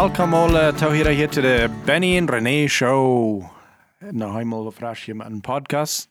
[0.00, 3.42] Welkom alle til hier, hier til de Benny and René Show.
[4.00, 6.08] Nå helemaal fresh hier met een podcast.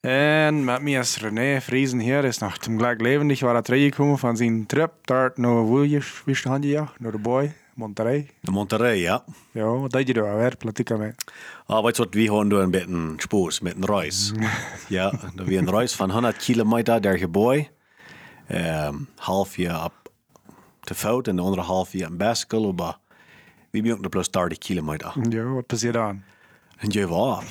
[0.00, 4.18] En met mij is René Friesen hier, is nog zum Glück lebendig, war er teruggekomen
[4.18, 8.30] van zijn trip dort naar Woeljes, wist je ja, naar de boy, Monterrey.
[8.40, 9.24] De Monterrey, ja.
[9.50, 10.56] Ja, wat deed je daar weer?
[10.56, 11.12] Platica mee.
[11.66, 14.32] Ah, du, wir haben da ein bisschen Spaß mit dem Reis.
[14.88, 17.66] ja, da wir ein Reis von 100 Kilometer der Gebäude,
[18.48, 20.01] ähm, half Jahr ab
[20.84, 22.98] te fout en de andere half jaar een bicycle, aber
[23.70, 25.12] wir mögen plus 30 Kilometer.
[25.28, 26.22] Ja, wat passiert dan?
[26.76, 27.42] En je war.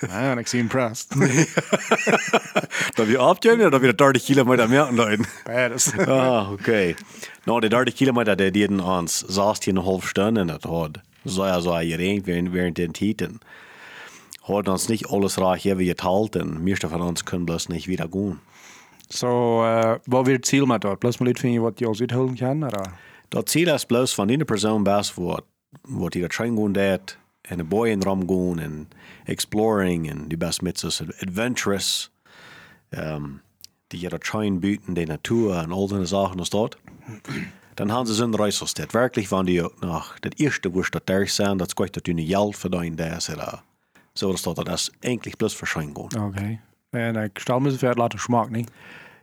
[0.00, 1.08] Ja, en ik zie impressed.
[2.96, 5.26] da wir abgehen oder wieder 30 Kilometer mehr anleiten?
[5.44, 5.92] Beides.
[6.06, 6.94] ah, okay.
[7.44, 11.72] Nou, de 30 Kilometer, die deden ons 16,5 Stunden en dat had zo ja zo
[11.72, 13.40] geregend während, während den Titen.
[14.42, 18.08] Hat uns nicht alles reich wie geteilt und meeste von uns können bloß nicht wieder
[18.08, 18.40] gehen.
[19.12, 20.98] So, uh, wat weer het ziel met dat?
[20.98, 22.92] Plus maar liet vind je wat je als uithouden kan, oder?
[23.28, 25.44] Dat Ziel ist bloß von einer Person best, wat,
[25.82, 28.88] wat die da train gehen dat, en een boy in rum gehen, en
[29.24, 30.88] exploring, en die best mit so
[31.20, 32.10] adventurous,
[32.90, 33.40] um,
[33.86, 36.76] die jeder train bieten, die Natur und all diese Sachen als dort.
[37.74, 38.94] Dann haben sie so ein Reisested.
[38.94, 42.08] Wirklich waren die auch nach, das erste, wo ich dort da sind, das gleich dort
[42.08, 43.62] eine Geld verdienen, der ist, oder,
[44.14, 46.18] so das dort, das ist eigentlich bloß für Schein gehen.
[46.18, 46.58] Okay.
[46.92, 48.70] En ik stel me zover laten smaak, niet?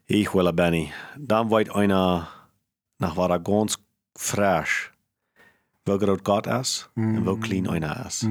[0.06, 0.92] Ich will Benny.
[1.18, 2.28] Dann weit einer
[2.98, 3.78] nach war er ganz
[4.16, 4.92] frisch.
[5.86, 8.28] Wo groot Gott ist und wo clean einer ist.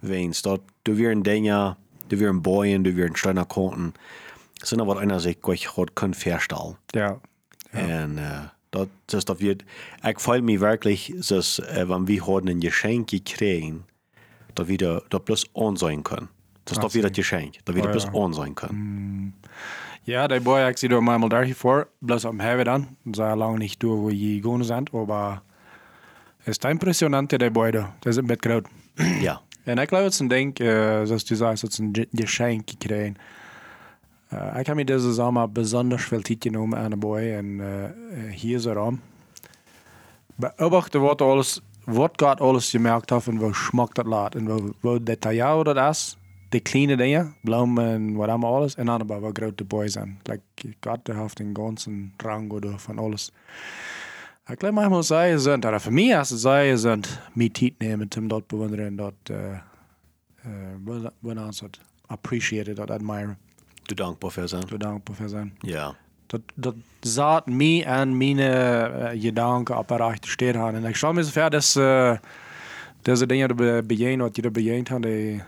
[0.00, 1.76] Weens dat du weer een Dinge,
[2.08, 3.94] du weer een Boyen, du weer een Steiner Konten.
[4.62, 6.76] Sind aber einer sich gleich hat können verstellen.
[6.94, 7.20] Ja.
[7.72, 9.56] En uh, dat is dat wir,
[10.02, 13.84] ich freue mich wirklich, dass, äh, wenn wir heute ein Geschenk kriegen,
[14.54, 16.28] dass wir da, da plus on sein können.
[16.66, 18.12] Das ist das Geschenk, dass wir da Oh, plus ja.
[18.12, 19.34] on sein können.
[20.04, 21.88] Ja, die boy, zie er eenmaal daar voor.
[22.00, 22.86] Bloß am hebben dan.
[23.12, 25.42] Zo lang niet door wo je gegaan zijn, maar
[26.42, 27.94] het is impressionant, die boy da.
[28.00, 28.66] Dat is een beetje groot.
[29.20, 29.40] Ja.
[29.64, 30.68] En ik geloof het een ding, uh,
[31.04, 33.16] zoals du sagst, ze een ge- geschenk gekregen.
[34.34, 37.64] Uh, ik heb me deze zomer besonders veel tijd genomen aan de boy uh,
[38.30, 39.00] hier zo ram.
[40.34, 44.74] Beobachten wat alles, wat gaat alles gemerkt heeft en hoe smaakt dat laat en hoe,
[44.80, 46.16] hoe detail dat is.
[46.48, 48.74] De kleine dingen, bloemen en wat allemaal alles.
[48.74, 50.20] En dan aber wat grote boys zijn.
[50.22, 50.42] Like,
[50.80, 53.32] God, de heeft een ganzen rang oder van alles.
[54.46, 57.00] Ik geloof manchmal zij zijn, oder für mich ist es zij zijn,
[57.32, 59.36] mij tijd nemen, om dat bewonderen, dat, uh,
[60.46, 63.38] uh, wil ons dat appreciëren, dat admiren.
[63.82, 64.68] Du dankbar für sein.
[64.68, 65.56] Zo dankbaar voor zijn.
[65.60, 65.94] Ja.
[66.26, 70.74] Dat, dat zat mij en mijn uh, gedanken op erachter staan hebben.
[70.74, 72.16] En ik stel me ver, dat uh,
[73.02, 75.40] deze dingen be, bejeen, wat je er bejeend had, die uh,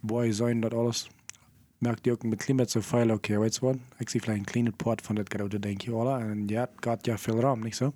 [0.00, 1.10] boy zijn, dat alles.
[1.78, 3.76] Merkt ook met klimaat zo veel, oké, weet je wat?
[3.98, 6.20] Ik zie vielleicht een kleine part van dat grote, denk je, oder?
[6.20, 7.92] En ja, gaat ja veel ruim, niet zo?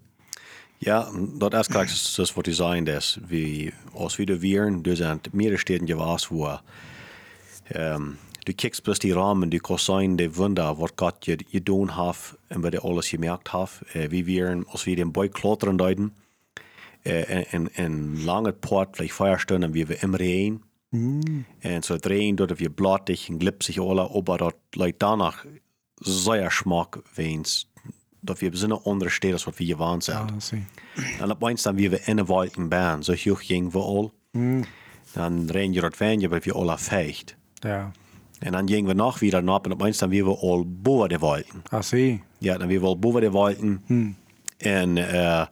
[0.78, 5.58] Ja, dat is gleich das, was sagen, dass wie aus wieder Viren, du sind mehrere
[5.58, 6.58] Städten gewas, wo
[7.70, 11.60] ähm, du kickst bloß die Rahmen, du kannst sein, die Wunder, was Gott je, je
[11.60, 16.10] doen hat und was alles gemerkt hat, wie wir, als wir den Boy klottern deuten,
[17.04, 20.14] äh, in, in lange Port, vielleicht Feierstunden, wie wir im
[20.92, 25.46] Regen, und so drehen, dort wir blattig und glipsig alle, aber dort, like danach,
[26.00, 27.66] sehr Schmack, wenn's,
[28.20, 30.30] dat wir besinnen andere Städte, als wir gewohnt sind.
[30.30, 30.66] Ja, zie.
[31.20, 34.12] En op eens dan weer we in een wolken baan, zo hoog gingen we al.
[35.12, 37.36] Dan ren je dat wijnje, waar we al afveegt.
[37.54, 37.92] Ja,
[38.38, 41.08] En dan gingen we nog weer naar en op eens dan weer we al boven
[41.08, 41.62] de wolken.
[41.74, 42.22] I see.
[42.38, 43.82] Ja, dan weer we al boven de wolken.
[44.56, 45.46] En, uh,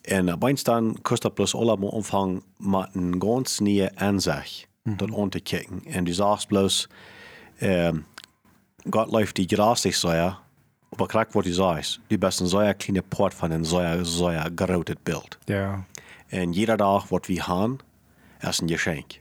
[0.00, 4.68] en op eens dan kost dat plus allemaal omvang met een ganz nieuwe aanzicht.
[4.84, 5.82] Dat om te kijken.
[5.86, 6.88] En du sagst bloß,
[7.60, 8.04] ähm,
[8.90, 9.46] Gott läuft die
[9.92, 10.38] so, ja.
[10.90, 14.56] Aber was du sagst, du bist ein so ein kleiner Port von ein, so ein
[14.56, 15.38] gerautet Bild.
[15.46, 15.84] Ja,
[16.28, 17.78] En jeder dag wat we gaan,
[18.40, 19.18] is een geschenk.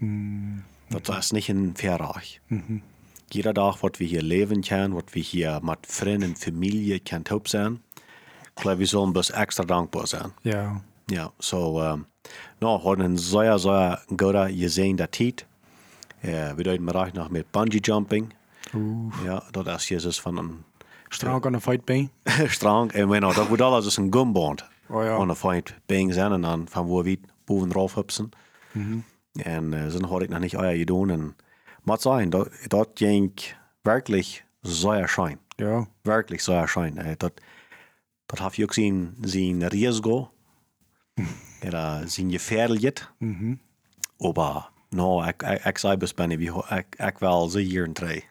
[0.90, 2.26] Dat is niet een verraag.
[3.28, 7.24] Jeder dag wat we hier leven kunnen, wat we hier met vrienden en familie kunnen
[7.24, 7.82] top zijn,
[8.56, 10.32] geloof we zullen best extra dankbaar zijn.
[10.42, 10.82] ja.
[11.06, 12.06] Ja, so, um,
[12.60, 14.96] no, we hadden een zeer, zeer goede gezien
[16.26, 18.34] Uh, we deden maar nog met bungee jumping.
[19.24, 20.64] Ja, dat is Jezus van een
[21.14, 22.12] Strong on a fight been.
[22.58, 22.92] strang.
[22.92, 24.66] En we nou, dat wordt alles als een gumband.
[24.88, 25.16] Oh ja.
[25.16, 28.30] aan de fight bang zijn en dan van waar we boven drauf hupsen.
[29.34, 31.10] En uh, zo had ik nog niet euer.
[31.10, 31.36] En
[31.84, 33.32] moet zijn, dat, dat ging
[33.82, 35.40] wirklich sehr schön.
[35.56, 36.98] Ja, Wirklich sehr schön.
[36.98, 37.32] Uh, dat,
[38.26, 40.32] dat heb je ook zien, zien risiko.
[41.66, 43.12] Oder zien gefährdet.
[44.18, 44.70] Aber
[45.02, 48.24] Nou, ik, ik, ik zei best ben wie ik, ik wel ze hier en drie.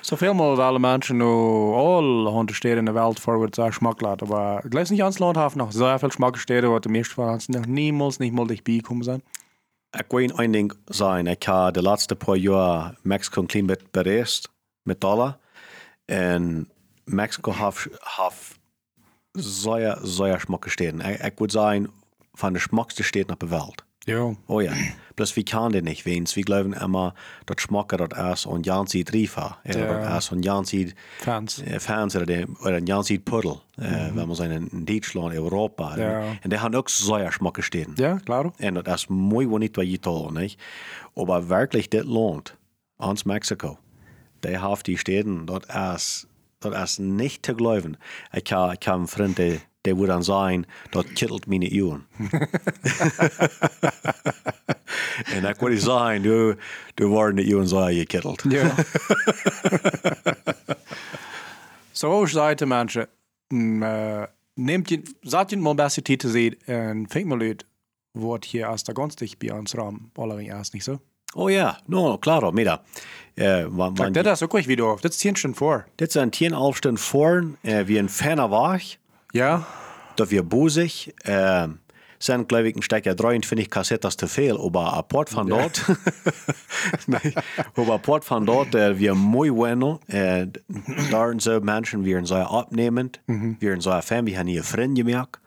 [0.00, 4.00] So viel mal alle Menschen noch all hundert Städte in der Welt vorwärts sehr Schmack
[4.00, 4.22] lassen.
[4.22, 7.28] Aber ich glaube nicht ans Land haben noch sehr viel Schmackstädte, wo die meisten von
[7.28, 9.22] uns noch niemals nicht mal dich beikommen sind.
[9.90, 11.26] Ik wil een ding zijn.
[11.26, 14.50] Ik heb de laatste paar jaar Mexico een klein beetje bereisd
[14.82, 15.38] met dollar.
[16.04, 16.68] En
[17.04, 18.58] Mexico heeft, heeft
[19.32, 21.00] zeer, zeer smakke steden.
[21.00, 21.90] Ik, ik wil zeggen,
[22.32, 23.86] van de smakste steden op de wereld.
[24.08, 24.34] Ja.
[24.46, 24.72] Oh ja.
[25.16, 26.36] Plus wir kennen den nicht wenigstens.
[26.36, 27.14] Wir glauben immer,
[27.46, 29.58] das Schmacke dort erst und Jansid Riefer.
[29.64, 30.14] Oder Ja.
[30.14, 31.60] erst und Jansid Fans.
[31.62, 33.56] äh, Fans oder, den, oder ein Jansid Puddel.
[33.76, 35.96] Äh, wenn man sagen, in Deutschland, Europa.
[35.98, 36.22] Ja.
[36.44, 37.94] Und die haben auch sehr Schmacke stehen.
[37.98, 38.52] Ja, klar.
[38.58, 40.58] En dat is mooi wat niet wat je toll, nicht?
[41.14, 42.56] Aber wirklich, das lohnt.
[42.98, 43.78] Ans Mexiko.
[44.44, 45.64] Die haben die Städten, das
[45.96, 46.28] ist,
[46.60, 47.96] das ist nicht zu glauben.
[48.32, 49.58] Ich habe, ich habe einen Freund, der,
[49.88, 52.06] der würde dann sagen, das kittelt meine Ohren.
[55.32, 56.56] en ich würde sagen, du,
[56.96, 58.44] du waren die Ohren so gekittelt.
[58.44, 58.76] Ja.
[61.92, 62.26] so
[62.66, 63.06] Menschen,
[63.50, 67.64] mm, äh, nehmt ihr, sagt ihr mal besser Titel seht, und fängt mal Leute,
[68.12, 70.98] wird hier erst da günstig bei uns Raum, allerdings erst nicht so.
[71.34, 72.82] Oh ja, no, claro, mira.
[73.36, 75.84] Äh, wann, wann, Das ist auch gleich wieder auf, das ziehen schon vor.
[75.98, 78.80] das sind 10 Stunden vor, äh, wie ein Ferner war.
[79.32, 79.66] Ja,
[80.14, 81.08] dat wir bozig.
[81.24, 81.68] Äh,
[82.18, 85.86] zijn geloof ik een stukje 23 cassettes te veel, aber apart van dat,
[87.06, 87.32] nee,
[87.74, 90.46] aber apart van dat, äh, wir mooi wennen, äh,
[91.10, 93.20] daar zo mensen weer zo opnemend,
[93.58, 95.38] weer zo fan, wir haben hier vrienden gemerkt.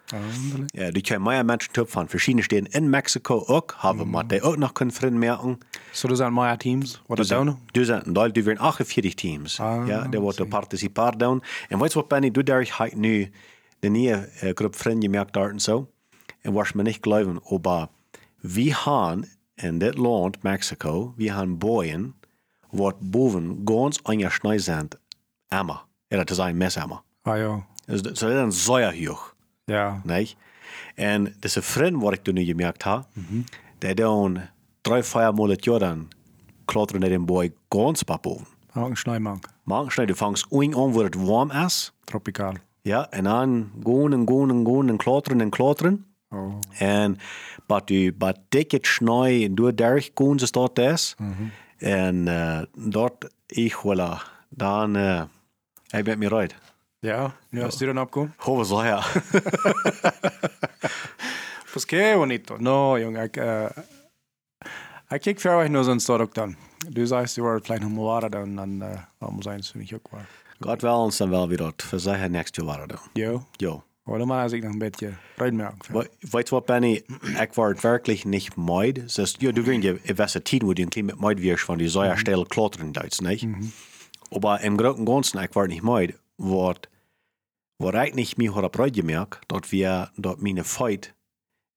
[0.74, 4.42] Ja, die können mehr Menschen top von verschiedenen Städten in Mexiko auch, haben wir die
[4.42, 5.58] auch noch können Freunde merken.
[5.94, 7.58] so das sind meine Teams, oder so.
[7.72, 9.58] Du zijn een deel, die werden 48 teams.
[9.58, 11.42] ja, die worden participeren doen.
[11.70, 12.66] En weet je wat, Benny, du daar?
[12.78, 13.32] Halt nu
[13.82, 15.90] de nieuwe uh, groep vrienden gemerkt daar en zo.
[16.42, 17.88] En was me niet geloven, aber
[18.40, 19.26] we gaan
[19.56, 22.16] in dit land, Mexico, we gaan boeien,
[22.70, 24.88] wat boven ganz aan je snij zijn,
[25.48, 25.84] emmer.
[26.08, 27.02] Ja, dat is een mes emmer.
[27.22, 29.36] Ah ja, dat is een zeer hoog.
[29.66, 30.02] ja.
[30.04, 30.36] Nee?
[30.96, 33.06] En deze vriend wat ik toen nu gemerkt heb,
[33.78, 34.40] die doen
[34.82, 36.08] drie, vier Mal het jaar dan
[36.66, 38.46] klauteren naar den boy ganz paar boven.
[38.74, 39.48] Auch ein Schneimank.
[39.64, 42.54] Manchmal du fängst an, wo es warm ist, Tropikal.
[42.84, 46.06] Ja, und dann gehen und gehen und gehen und klautern und klautern.
[46.32, 46.60] Oh.
[46.80, 47.20] En
[47.68, 51.16] wat u wat dikke snij door derg gaan ze dat is.
[51.78, 54.18] En uh, dat ik wel
[54.50, 55.22] dan uh,
[55.90, 56.56] ik ben mir right.
[57.00, 58.34] Ja, nu hast du dann abgekommen.
[58.38, 59.02] Hoeveel zo ja.
[61.88, 62.58] Qué bonito.
[62.58, 63.70] No, Junge, ich, äh,
[65.10, 66.56] ich kick für euch nur so ein Stock dann.
[66.88, 69.96] Du sagst, du warst vielleicht noch mal dann, dann äh, warum sein es für mich
[69.96, 70.00] auch
[70.62, 70.70] war.
[70.70, 71.90] Gott wel ons dan wel weer dat.
[71.90, 73.00] We zeggen next jaar waren.
[73.14, 73.84] Jo, Jo.
[74.06, 75.74] oder mal als ich noch ein bisschen mehr.
[75.90, 77.04] We- Weet je wat, Benny?
[77.42, 79.06] Ik word wirklich nicht müde.
[79.06, 81.78] Dus, ja, du willst ja in welcher Zeit, wo du ein bisschen müde wirst von
[81.78, 83.48] die schnell klottern Deutsch, nicht?
[84.32, 85.84] Aber im Großen und Ganzen, ich word nicht.
[86.38, 86.88] Wat,
[87.78, 91.14] wat ik nicht mehr habe Freude gemerkt, dass wir, dort meine Fight,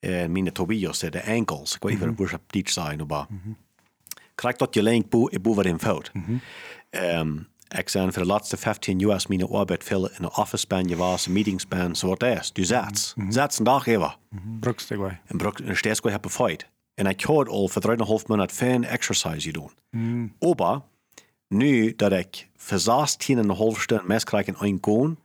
[0.02, 3.28] äh, meine Tobias, die Ankles, ich weiß nicht, wie das auf Deutsch sein, aber,
[4.36, 6.10] krijg dat je lenk boven bo in fout.
[6.92, 7.46] Um,
[7.78, 11.28] ik zijn voor de laatste 15 jaar mijn arbeid veel in een office ben geweest,
[11.28, 12.52] meetings ben, zo wat is.
[12.52, 14.16] Du zet, zet een dag even.
[14.60, 15.18] Brückst du gleich.
[15.26, 16.66] En brok en steeds heb fight.
[16.94, 20.32] En ik had al voor 3,5 minuten fan exercise gedaan.
[20.38, 20.82] Aber,
[21.48, 23.06] nu dat ik voor
[23.76, 25.18] 16,5 stunden mes krijg in een koon,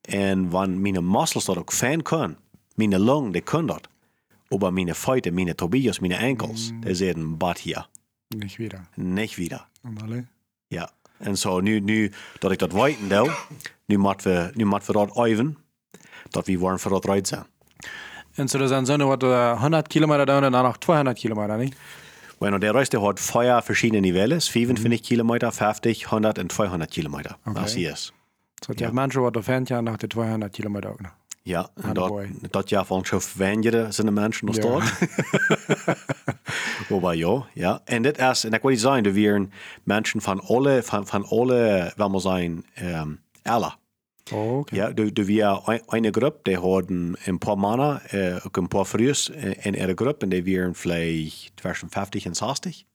[0.00, 2.38] en wanneer mijn muscles dat ook fan kunnen,
[2.74, 3.88] mijn lungen, die kunnen dat.
[4.48, 7.88] Aber meine Feute, meine Tobias, meine Ankles, die zijn bad hier.
[8.28, 8.88] Nicht wieder.
[8.96, 9.68] Nicht wieder.
[9.82, 10.26] Und alle?
[10.68, 10.90] Ja.
[11.18, 13.30] En zo nu, nu dat ik dat weten doe,
[13.84, 15.58] nu moeten we, nu moeten we dat oefen,
[16.30, 17.46] dat we waren voor dat rijden zijn.
[18.36, 21.76] So, das sind so wat äh, 100 Kilometer da und dann noch 200 Kilometer, nicht?
[22.40, 27.38] Bueno, der Reis, der hat vier verschiedene Nivelles, 55 Kilometer, 50, 100 und 200 Kilometer.
[27.54, 28.12] Das hier ist.
[28.64, 28.90] So, die ja.
[28.92, 31.12] manche wat fährt ja nach den 200 Kilometer auch noch.
[31.46, 32.12] Ja, en dat,
[32.50, 34.62] dat ja van zo weinere zijn de mensen nog Ja.
[34.62, 34.92] dort.
[36.90, 37.80] Aber ja, ja.
[37.84, 41.92] En dit is, en ik wil zeggen, er waren mensen van alle, van, van alle,
[41.96, 43.72] wel maar zijn, um, alle.
[44.32, 44.78] Oh, okay.
[44.78, 48.68] Ja, du, du wir ein- eine Gruppe, die hatten ein paar Männer, äh, auch ein
[48.68, 49.28] paar Frühs
[49.62, 52.86] in ihrer Gruppe, und die waren vielleicht zwischen 50 und 60.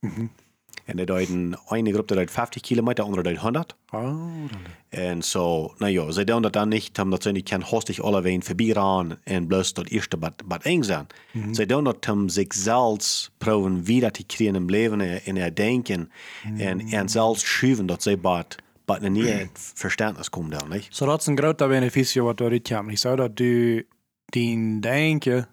[0.92, 3.76] Und die hatten eine Gruppe, die hat 50 Kilometer, andere die hat 100.
[3.92, 5.14] Oh, dann.
[5.14, 8.42] Und so, naja, sie tun das dann nicht, haben das nicht, kann hostig alle wen
[8.42, 11.08] vorbeiran und bloß das erste Bad, Bad eng sein.
[11.52, 15.52] Sie tun das, um sich selbst proben, wie das die kriegen im Leben, in ihr
[15.52, 16.10] Denken,
[16.44, 20.96] und, und selbst schieben, dass sie bad, bad in ihr Verständnis kommen, dann, nicht?
[20.96, 22.50] Så dat is een groot beneficio wat du.
[22.50, 23.86] Ik zou dat du
[24.26, 25.48] din denken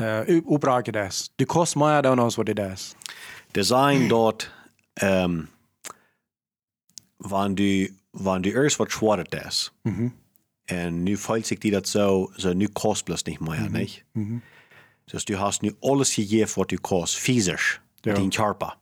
[0.00, 1.30] Uh, opbraken das.
[1.36, 2.94] Du kost meer dan als wat dit is.
[3.54, 4.50] Design dort,
[4.96, 5.48] ähm,
[7.18, 9.72] wann du, wann du erst was schwartet das.
[9.84, 10.12] Mhm.
[10.70, 14.04] Und nu fühlt sich die das so, so nu kost bloß nicht mehr, nicht?
[15.06, 18.14] Dus du hast nu alles gegeben, was du kost, physisch, Ja.
[18.14, 18.76] den Körper.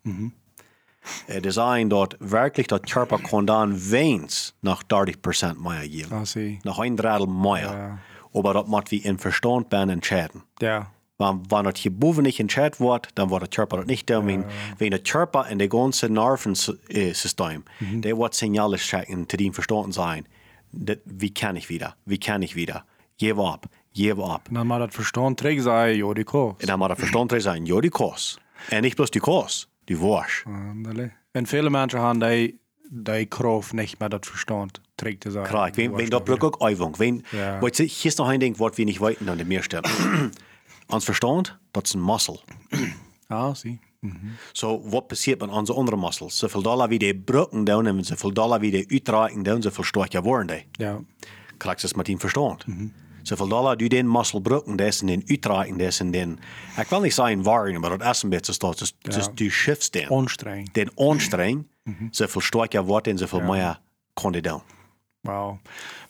[1.27, 6.13] Äh, Design dort wirklich, das Körper kann dann wenigstens nach 30% mehr geben.
[6.13, 6.25] Ah.
[6.65, 7.63] Nach ein Drittel mehr.
[7.63, 7.99] Ja.
[8.35, 10.43] Aber das muss wie in Verstand entscheiden.
[10.61, 10.93] Ja.
[11.19, 14.27] Wenn, wenn das hier boven nicht entscheidet wird, dann wird der Körper das nicht tun.
[14.29, 14.45] Wenn,
[14.79, 20.27] wenn der Körper in der ganzen Nervensystem, der wird Signale schicken, zu dem Verstand sein,
[20.71, 22.85] dat, wie kann ich wieder, wie kann ich wieder,
[23.19, 24.47] gib ab, gib ab.
[24.49, 26.25] En dan moet het verstand terug zijn, joh, die.
[26.25, 28.39] Und dann muss der Verstand drin sein, ja, die Kurs.
[28.71, 30.47] Und nicht bloß die Kurs, die Wurst.
[30.47, 31.11] Andale.
[31.33, 32.61] En vele mensen gaan die,
[32.91, 35.47] die kracht niet met het verstand terug te zijn.
[35.47, 37.61] Klar, wenn, wenn da auch Übung, wenn, Ja.
[37.61, 39.89] weißt du, hier ist noch ein Ding, was wir nicht weiten an der Meerstelle.
[40.89, 42.39] Ans Verstand, das ist ein Muskel.
[43.31, 43.79] Ah, zie.
[44.53, 46.39] So, wat passiert met onze andere muscles?
[46.39, 50.23] Zoveel dollar wie die brücken doen en zoveel dollar wie die uitreiken doen, zoveel sterker
[50.23, 50.67] worden die.
[50.87, 51.01] Ja.
[51.57, 52.65] Krijg je met die verstand.
[53.23, 56.39] Zoveel dollar du den muskel brücken, des en den uitreiken, des en den.
[56.79, 58.79] Ik wil niet zeggen waren, maar dat is een beetje staat.
[58.79, 60.09] Dus, dus du schiffst den.
[60.09, 60.75] Anstrengend.
[60.75, 61.67] Den anstreng,
[62.11, 63.81] zoveel sterker wordt en zoveel meer
[64.15, 64.61] kan die doen.
[65.21, 65.57] Wow.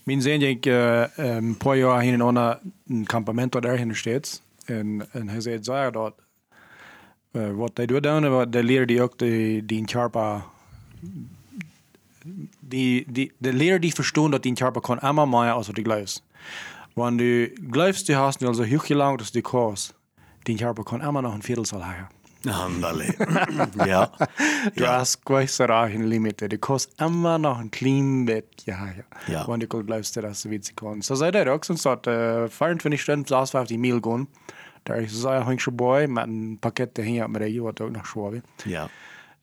[0.02, 4.40] Mijn zin ik uh, een paar jaar heen en onder een kampement dat daarin steeds.
[4.68, 6.14] En, en zei dat
[7.32, 10.44] uh, wat hij doet wat de leer die ook die, die Charpa
[12.60, 16.22] die, die, de leer die verstaan dat die Charpa kan immer meer als die geloofst.
[16.92, 19.94] Want du geloofst, du hast nu al zo heel gelang dat die kost,
[20.42, 22.17] die Charpa kan immer nog een viertel zal hebben.
[22.50, 23.14] Andale.
[23.86, 24.10] ja.
[24.74, 24.98] Du Ja.
[24.98, 26.40] hast größere ein Limit.
[26.40, 29.04] Du kannst immer noch ein klein bisschen ja, ja.
[29.32, 29.48] Ja.
[29.48, 31.08] Wenn du gut bleibst, dass du witzig kannst.
[31.08, 34.28] So sei der auch, sonst hat äh, 24 Stunden saß auf die Meal gehen.
[34.84, 38.04] Da ist so ein schon boy mit einem Paket dahin mit der was auch noch
[38.06, 38.42] schwabe.
[38.64, 38.84] Ja.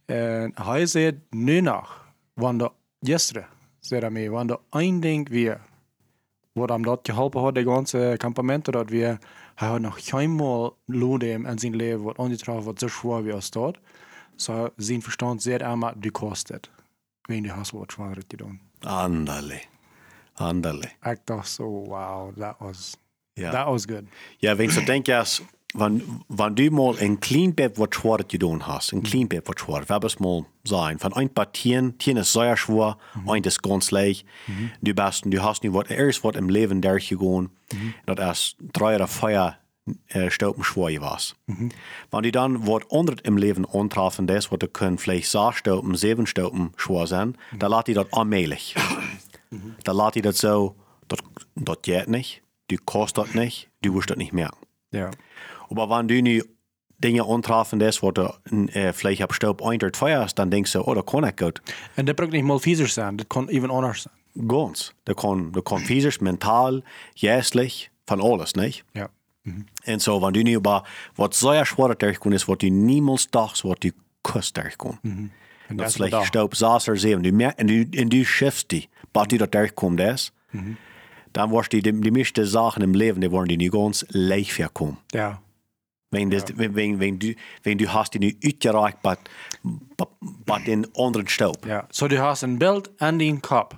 [0.07, 1.95] Und er sagt, nu noch,
[2.35, 2.71] wenn der
[3.03, 3.45] gestern,
[3.81, 5.59] sagt er mir, wenn der ein Ding wir,
[6.55, 9.19] was ihm dort geholfen hat, der ganze Kampament, dort wir,
[9.57, 13.41] er hat noch keinmal Lode in seinem Leben, was angetroffen wird, so schwer wie er
[13.51, 13.77] dort.
[14.37, 16.69] Så sin förstånd ser Emma du kostet.
[17.29, 18.59] Vem du har svårt svaret till dem.
[18.83, 19.61] Andale.
[20.33, 20.91] Andale.
[21.03, 22.97] Jag dachte so, wow, that was,
[23.35, 23.51] Ja.
[23.51, 24.07] that was good.
[24.39, 25.41] Ja, wenn du denkst,
[25.73, 30.03] wenn, wenn du mal ein Cleanbett was schwarzes getan hast, ein Cleanbett was schwarz, wir
[30.03, 34.25] es mal sein, von ein paar Tieren, Tieren ist sehr schwer, ein ist ganz leicht,
[34.81, 37.49] du bist, du hast nicht was, erst was im Leben durchgegangen,
[38.05, 39.57] das erst drei oder vier
[40.09, 41.19] äh, Stunden schwer war.
[42.11, 42.83] Wenn du dann was.
[42.89, 47.37] Anderes im Leben antreffen, das, was du können vielleicht sechs Stunden, sieben Stunden schwer sein,
[47.57, 48.75] dann lässt die das allmählich.
[49.83, 50.75] Dann lässt die das so,
[51.07, 51.19] das,
[51.83, 54.57] geht nicht, du das nicht, du wirst das nicht merken.
[54.91, 55.11] Ja.
[55.69, 56.41] Aber wenn du nu
[57.03, 58.33] Dinge antreffen, das, was du
[58.73, 61.61] äh, vielleicht ab Staub eintert feierst, dann denkst du, oh, das kann ich gut.
[61.95, 64.47] En dat brukar nicht mal physisch sein, das kann even anders sein.
[64.47, 64.93] Ganz.
[65.05, 66.83] Das kann, das kann physisch, mental,
[67.19, 68.85] geistlich, von alles, nicht?
[68.93, 69.09] Ja.
[69.85, 70.83] Und so, wenn du nu über
[71.15, 73.91] was sehr schwer durchkommst, ist, was du niemals dachtest, was du
[74.23, 75.31] kannst durchkommen.
[75.69, 76.25] Dat is is vielleicht da.
[76.25, 77.23] Staub, Saas zeven.
[77.23, 80.31] Du merkst, en du, en du schiffst die, bis du da durchkommst, das,
[81.33, 84.51] dann wirst du die, die meisten Sachen im Leben, die wollen die nicht ganz leicht
[84.51, 84.97] verkommen.
[85.13, 85.41] Ja.
[86.15, 89.17] Wenn, das, wenn, wenn, wenn, du, wenn du hast die nu uitgereikt bij,
[90.45, 91.65] bij, den anderen Staub.
[91.65, 91.85] Ja.
[91.89, 93.75] So du hast ein Bild an den Kopf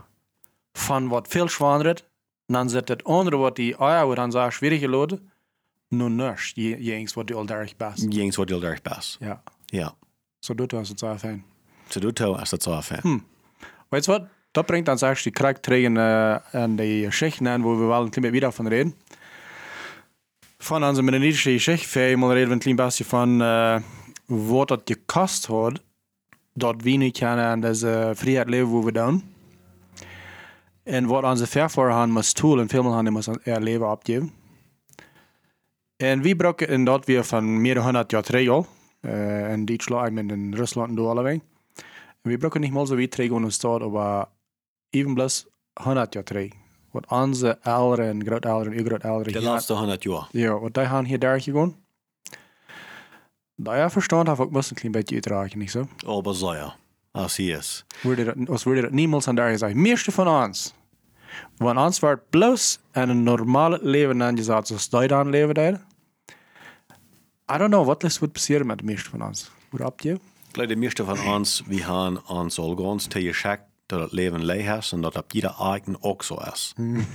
[0.73, 2.03] von was viel schwaneret,
[2.47, 5.21] und dann zit het andere wat die Eier, dann so schwierige Leute,
[5.89, 8.13] nur nichts, jengs wat du all derich best.
[8.13, 9.17] Jens wordt heel erg best.
[9.19, 9.41] Ja.
[9.71, 9.93] Ja.
[10.39, 11.43] So du hast es so fein.
[11.89, 12.91] Zo doet hij als dat zo af.
[13.89, 14.21] Weißt du was?
[14.51, 18.33] Das bringt uns eigentlich die äh, an die Geschichten an, wo wir wollen ein bisschen
[18.33, 18.93] wieder davon reden.
[20.59, 23.79] Von unserer medizinischen Geschichte, vielleicht mal reden wir ein klein bisschen von, äh,
[24.27, 25.81] was das gekostet hat,
[26.55, 29.23] dort wenig können an diese Freiheit leben, wo wir dann.
[30.85, 34.31] Und was unsere Verfahrer haben, muss tun und vielmal haben, muss ihr Leben abgeben.
[36.01, 38.65] Und wir brauchen in dort wir von mehreren hundert Jahren Träger,
[39.03, 41.41] äh, in Deutschland, in Russland und allebei.
[42.23, 44.29] Wir brauchen nicht mal so wie Träger uns dort, aber
[44.91, 46.15] even bloß 100
[47.05, 47.09] Jahre Träger.
[47.09, 50.27] Was unsere Eltern, Großeltern, Urgroßeltern De hier laatste 100 jaar.
[50.31, 51.75] ja, wat die gaan hier daar gegaan.
[53.55, 55.87] Dat verstand heb ik best een klein beetje uiteraard, niet zo?
[56.05, 56.75] Aber so ja.
[57.11, 57.85] Als hij is.
[58.47, 59.73] Als wurde dat niemals aan daar gezegd.
[59.75, 60.73] Meeste van ons.
[61.57, 65.85] Want ons wordt bloos en een normale leven aangezet zoals die dan leven daar.
[67.53, 69.51] I don't know, wat is wat passeren met de meeste van ons?
[69.69, 70.19] Hoe op je?
[70.51, 73.33] Ik de meeste van ons, we gaan ons al ganz tegen
[73.87, 76.73] dat het leven leeg is en dat op ieder eigen ook zo is.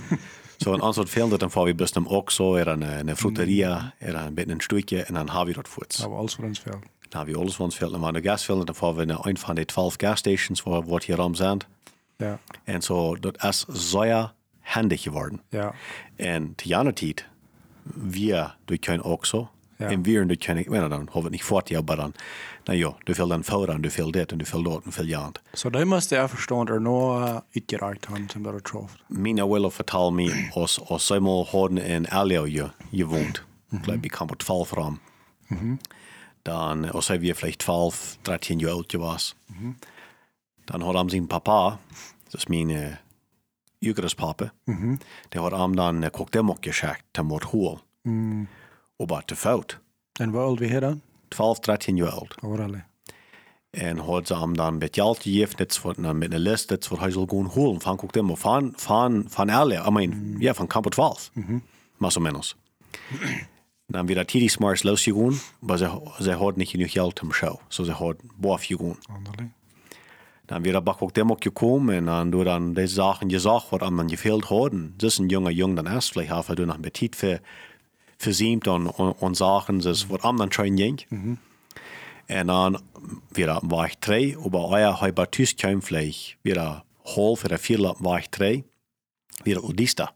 [0.57, 3.17] Zo in ons soort veel dan voor we best een ook zo, er een, een
[3.17, 6.03] fruiteria, er een beetje een stukje en dan hebben we dat voets.
[6.03, 6.79] Aber alles voor ons veel.
[7.09, 7.93] Dan hebben we alles van ons veld.
[7.93, 11.03] En we de gasvelden, dan voor we naar een van die 12 gasstations waar wat
[11.03, 11.59] hier om zijn.
[12.17, 15.41] Ja, En zo, dat is zeer handig geworden.
[15.49, 15.73] ja,
[16.15, 17.27] En te jaren tijd,
[17.83, 19.49] wir, du können auch so.
[19.77, 19.89] Ja.
[19.89, 22.13] En wir, du können, wenn dann, haben wir nicht fort, ja, aber dann,
[22.67, 25.09] na ja, du viel dann föran, du viel det, und du viel dort, und viel
[25.09, 25.39] jant.
[25.53, 28.97] Så det måste jag förstå er nå utgereikt han som det har troft.
[29.07, 33.41] Mina will fortelle mig, oss, oss einmal haben in Alio ju, gewohnt.
[33.71, 34.99] Ich glaube, ich kam på 12 fram.
[36.43, 39.37] Dann, och så är vi vielleicht 12, 13 Jahre alt gewesen.
[40.65, 41.77] Dann hat han sin pappa,
[42.31, 42.97] das ist min äh,
[43.81, 44.51] yngres pappa,
[45.33, 47.79] der hat han dann äh, kokt dem och geschickt, till mot hål.
[48.99, 49.77] Och bara till fot.
[50.19, 51.01] En vad old vi här dan?
[51.33, 52.43] 12, 13 Jahre alt.
[52.43, 52.85] Overal.
[53.71, 57.01] En hat sie ihm dann mit Geld gegeben, jetzt von, mit einer Liste, jetzt von
[57.01, 57.79] Heisel gehen holen.
[57.79, 61.31] Von guckt immer, von, von, von alle, I mean, ja, von Campo 12.
[61.97, 62.55] Más o menos.
[63.87, 67.59] Dann wieder die Smarts losgegangen, aber sie, sie hat nicht genug Geld zum Show.
[67.69, 68.97] So sie hat Boaf gegangen.
[69.07, 69.49] Anderlig.
[70.47, 74.07] Dann wieder guckt immer gekommen und dann du dann die Sachen gesagt, was einem dann
[74.07, 74.73] gefehlt hat.
[74.73, 77.39] Und das ist ein junger Jung dann erst vielleicht weil du noch mit Zeit für,
[78.31, 81.37] sie und, und, und Sachen, das, was einem dann schon ging.
[82.27, 82.81] En dan
[83.33, 87.79] weer war ich drei, aber euer halber Tisch kam vielleicht wieder hol für der vier
[87.79, 88.63] war ich drei,
[89.43, 90.13] wieder Odista.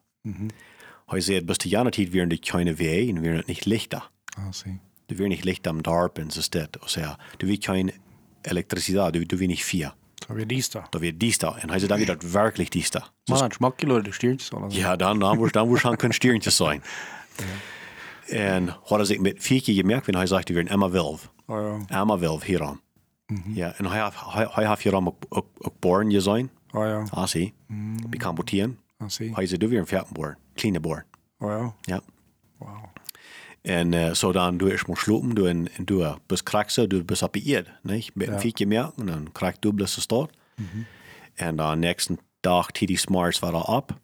[1.07, 4.09] Hij zei, bis die jaren tijd weer keine weh en weer niet lichter.
[4.37, 4.79] Ah, zie.
[5.05, 6.79] Du weer niet licht am dorp en zo stedt.
[6.79, 7.93] Och säga, du weer keine
[8.41, 9.93] elektriciteit, du, du weer niet vier.
[10.27, 10.87] Så vi dies da.
[10.89, 11.49] Da wird dies da.
[11.49, 13.07] Und hij zei, dan wird das wirklich dies da.
[13.27, 14.69] Man, jo det styrt sånn.
[14.71, 16.81] Ja, dann, dann, muss, dann muss han können Stierntje sein.
[18.29, 21.29] En hat er sich mit vier keer gemerkt, wenn er sagt, wir in Emma Wilv.
[21.47, 22.01] Ja, ja.
[22.01, 22.81] Emma Wilv hieran.
[23.53, 24.15] Ja, en hij heeft
[24.55, 25.47] hij heeft hieran ook, ook,
[25.81, 26.49] ook zijn.
[26.67, 27.03] Ja.
[27.09, 27.53] Ah, zie.
[28.09, 28.77] Bij Cambodien.
[28.97, 29.33] Ah, zie.
[29.33, 30.37] Hij zei, du weer een veertenboren.
[30.53, 31.05] Kleine boren.
[31.39, 31.73] Ja, ja.
[31.81, 32.01] Ja.
[32.57, 32.83] Wow.
[33.61, 37.23] En uh, so dan doe ich mal slopen, du en du bist krakse, du bist
[37.23, 38.15] appiiert, nicht?
[38.15, 38.39] Mit Ja.
[38.39, 40.31] Viech gemerkt, und dann krak du bist es dort.
[41.33, 43.99] En dan nächsten Tag die Smarts war er ab.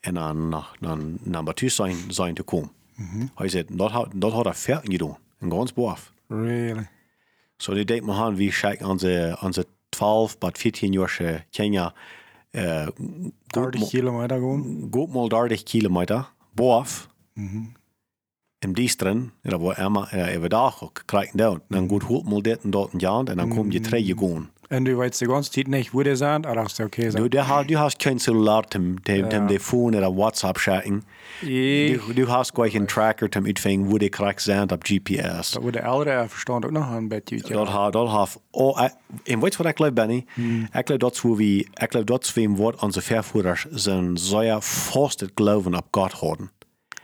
[0.00, 2.42] En dan, nach- dan, dan bij thuis zijn, zijn te
[2.96, 3.30] komen.
[3.34, 5.16] Hij zei, dat, had- dat had hij fertig gedaan.
[5.38, 6.12] Een ganz boaf.
[6.28, 6.88] Really?
[7.56, 11.94] So die denkt man an, wie schaut onze, onze 12 bis 14 Jahre Kenia,
[12.50, 14.88] äh, gut, 30 mal, kilometer gewoon?
[14.90, 17.08] gut mal 30 Kilometer, boaf.
[18.60, 21.62] Im Diestren, ja, wo Emma, äh, über da auch kriegen dort.
[21.68, 24.48] Dann gut holt mal dort und dort und ja, und dann kommen die drei gehen.
[24.72, 27.10] En du weet de ganze tijd niet wo die zijn, oder ist das okay?
[27.10, 29.28] Du, der, hat- du hast kein Cellular zum, zum, Ja.
[29.30, 31.04] zum Telefon oder WhatsApp schatten.
[31.42, 35.50] Ich, Du, du hast gleich einen Tracker zum Utfängen, wo die kriegt sind auf GPS.
[35.50, 37.52] dat wordt de ouderen verstand ook nog een beetje uit.
[37.52, 38.90] Dat ha, dat ha, oh, eh,
[39.24, 40.24] en weet je wat ik geloof, Benny?
[40.72, 44.56] Ik geloof dat zo wie, ik geloof dat zo wie wat onze vervoerders zijn zeer
[44.62, 46.50] vast het geloven op God houden.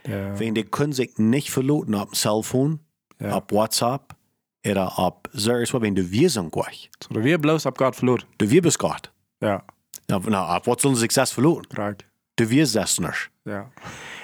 [0.03, 0.33] Ja.
[0.37, 2.77] Wenn die können sich nicht verloten auf dem Cellphone,
[3.17, 3.29] Ja.
[3.29, 4.13] auf WhatsApp,
[4.65, 6.89] auf so etwas, wenn du wir sind gleich.
[7.03, 8.23] Så det wir bloß ab Gott verloren.
[8.37, 9.11] Du wir bist Gott.
[9.41, 9.63] Ja,
[10.09, 11.75] auf was sollen sie sich das verloten?
[11.77, 12.03] right.
[12.35, 13.29] Du wir das nicht.
[13.45, 13.69] Ja.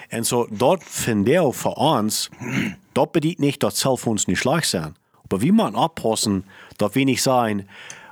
[0.08, 2.30] En so, dort finde ich auch für uns,
[2.94, 4.94] dort bedient nicht, dass Cellphones nicht schlecht sind.
[5.24, 6.44] Aber wie man aufpassen,
[6.78, 7.66] dass wir nicht sagen,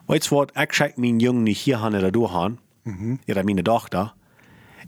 [0.07, 2.59] weißt du was, ich schaue meinen Jungen nicht hier hin oder da hin,
[3.29, 4.15] oder meine Tochter,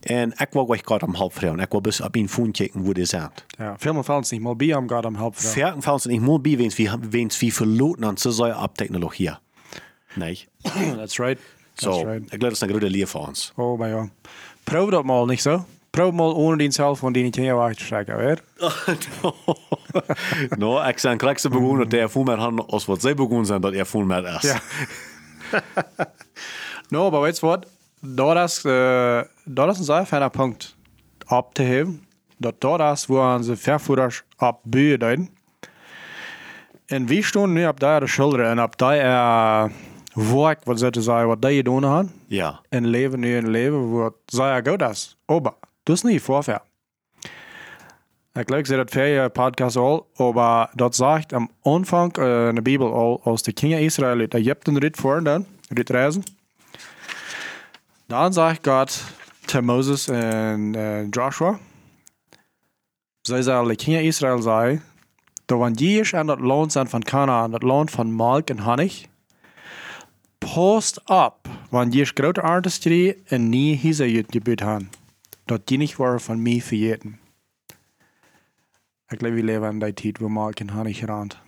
[0.09, 2.53] und ich war gleich gerade am halb frei und ich war bis auf ihn Phone
[2.53, 3.45] kicken, wo die sind.
[3.59, 5.35] Ja, veel es nicht mal bei am Gott am Halb.
[5.35, 6.91] Ferken fallen sie nicht mal bei, wenn es wie,
[7.41, 9.33] wie verloten an so sehr ab Technologie.
[10.17, 10.49] Nicht?
[10.63, 11.39] That's right.
[11.77, 12.23] That's So, right.
[12.23, 13.53] ich glaube, das ist eine gute Lehre für uns.
[13.57, 14.09] Oh, maar ja.
[14.65, 15.65] Probeer dat mal niet zo.
[15.91, 18.43] Probeer mal ohne Cellphone die niet in jou achterstrekken, weer.
[20.59, 23.61] no, ik zijn krijgste begonnen dat hij voel met han als wat zij begonnen zijn,
[23.61, 24.43] dat hij voel met is.
[24.43, 24.61] Ja.
[26.89, 27.59] no, aber weißt du was?
[28.03, 30.77] Da das, äh, da das ein sehr feiner Punkt
[31.27, 32.07] abzuheben,
[32.39, 35.29] dass da das, wo unsere Verführer abbühen,
[36.91, 39.71] und wie stehen nu ab da de Schilder en ab da er
[40.15, 42.61] werk, wat ze te zeggen, wat die doen gaan, Ja.
[42.69, 45.17] en leven nu een leven wat zij goed is.
[45.27, 45.55] Aber,
[45.85, 46.63] das ist nicht vorher.
[48.39, 52.55] Ich glaube, ich sehe das für Podcast all, aber das sagt am Anfang äh, in
[52.57, 56.23] der Bibel all, als die Kinder Israel uit Ägypten rit vor dann, rit reisen.
[58.09, 59.03] Dann sagt Gott
[59.49, 61.59] zu Moses und äh, Joshua,
[63.25, 64.81] sagen, die Kinder Israel sei,
[65.49, 69.09] da wann ist an das Land sind von Kanaan, das Land von Malk und Honig,
[70.39, 74.91] post ab, wann die grote Artistrie en nie hieser jut gebeut haben,
[75.49, 77.19] dat die nicht waren von mir verjeten.
[79.11, 81.41] Ich glaube, wir leben in der Zeit, wo Malk und Honig rannt.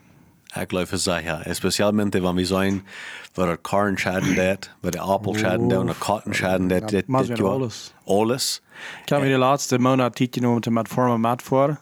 [0.54, 1.54] Ik geloof het zeggen.
[1.54, 2.86] Specialmente wanneer we zijn,
[3.34, 6.90] waar er karren schaden deed, waar de appel schaden deed, en de cotton schaden deed.
[6.90, 7.94] Ja, maar weer alles.
[8.04, 8.62] Alles.
[9.02, 11.80] Ik heb me de laatste maand tijdje genomen te met vormen met voor.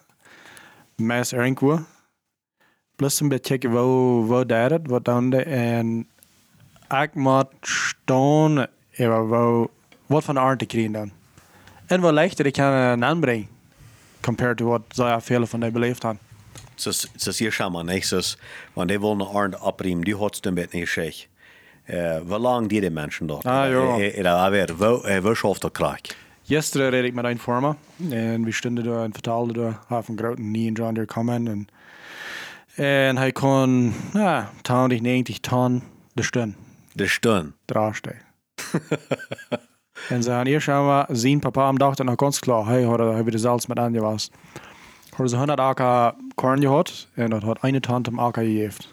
[0.96, 1.80] Meest irgendwo.
[2.96, 5.42] Plus een beetje kijken wat, wat deed het, wat dan de.
[5.42, 6.08] En
[6.88, 8.66] ik moet staan
[8.98, 9.70] over wat,
[10.06, 11.10] wat van de aard te krijgen dan.
[11.86, 13.48] En wat lichter ik kan aanbrengen.
[14.20, 16.25] Compared to wat zij veel van die beleefd hebben.
[16.76, 16.92] Så,
[17.32, 18.06] sier sjaman, ikke?
[18.06, 18.36] Så,
[18.76, 21.26] men det var noe annet opprim, du har ikke skjekk.
[21.86, 23.38] Uh, hvor lang er mennesken da?
[23.70, 23.84] Jo.
[23.94, 26.16] Er er det jeg vet, hvor er så ofte krakk?
[26.46, 27.76] Gisteren reed ik met een firma
[28.10, 31.48] en we stonden daar en vertelde daar haar van grote nie en John der komen
[31.48, 31.68] en
[32.74, 36.56] en hij kon ja 20 90 ton de stun
[36.92, 37.52] De stund.
[37.64, 38.14] draagste.
[40.08, 42.98] en ze hadden eerst maar zien papa am dag dan nog ganz klar hij had
[42.98, 44.16] hij de zelfs met Anja
[45.16, 48.84] Hadden ze 100 AK korn gehad en dat had eine ton am AK gegeven.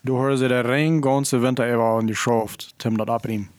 [0.00, 3.50] Du hadden ze de ring ganze winter even aan die schoft tim dat abriem.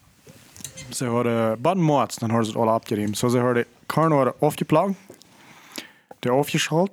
[0.89, 3.15] Ze hadden button moats, dan hadden ze het al abgeriemen.
[3.15, 4.93] So ze hadden korn hadden afgeplakt,
[6.19, 6.91] de afgeschalt,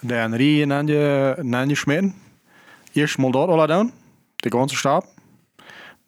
[0.00, 2.14] de een rie in je smeden.
[2.92, 3.92] Eerst mal dat al doen,
[4.36, 5.04] de ganze stab.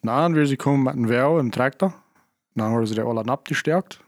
[0.01, 1.93] Dan weer ze komen met een wel en tractor.
[2.53, 3.99] Dan hadden ze de al abgestärkt.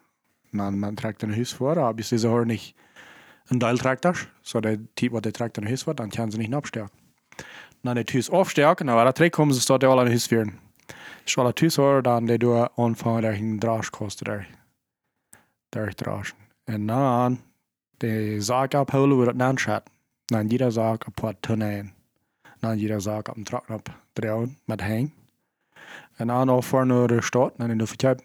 [0.51, 2.59] Dan met een tractor naar huis voor, aber ze ze hadden
[3.45, 6.37] niet een Teiltraktor, so der Typ, wat de tractor naar huis wordt, dan kan ze
[6.37, 6.97] niet abstärken.
[7.81, 10.59] Dan het huis afstärken, nou, dat komen ze staat al aan huis vieren.
[11.23, 14.47] Als alle thuis hoor, dan de door aanvangen daar een draagkosten daar.
[15.69, 16.35] Daar dragen.
[16.63, 17.41] En dan
[17.97, 19.83] de zaak ophouden waar het dan schat.
[20.25, 21.93] Dan jeder zaak op wat tonnen.
[22.59, 25.11] Dan jeder zaak op een tractor op draaien met hang.
[26.15, 28.21] En dan al voor naar de stad en in de verkoop.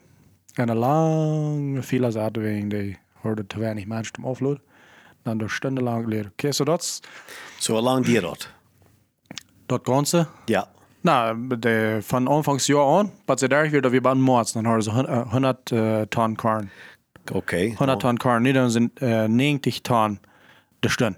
[0.54, 4.62] En een lange file zaten we in die hoorde te weinig mensen om afloaden.
[5.30, 6.30] Dan door stundenlang leren.
[6.30, 7.00] Oké, so dat
[7.60, 8.48] hvor lang er dat?
[9.66, 10.26] dat ganze.
[10.44, 10.68] Ja.
[11.00, 14.82] Nou, de, van aanvangsjaar aan, wat ze daar weer dat we bij maats, dan hadden
[14.82, 16.70] ze hun- eh, 100 eh, ton korn.
[17.32, 17.72] Oké.
[17.76, 20.20] 100 ton korn, nu dan zijn eh, 90 ton
[20.78, 21.16] de stun.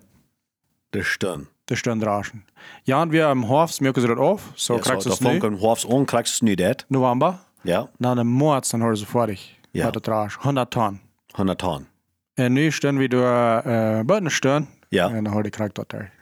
[0.90, 1.46] De stund.
[1.64, 2.44] De stun dragen.
[2.82, 5.22] Ja, en we am Hof smelken ze dat af, zo Ja, krijgt ze da het
[5.22, 6.84] nu, funker hoofs on krijgt ze nu dat.
[6.88, 7.34] november.
[7.62, 7.90] Ja.
[7.96, 9.54] Na de maats, dan hadden ze fertig.
[9.70, 9.84] Ja.
[9.84, 11.00] Met het dragen, 100 ton.
[11.30, 11.86] 100 ton.
[12.34, 14.68] En nu stun we door uh, buiten stun.
[14.88, 15.10] Ja.
[15.10, 16.12] En hoorde ik krijgt dat daar.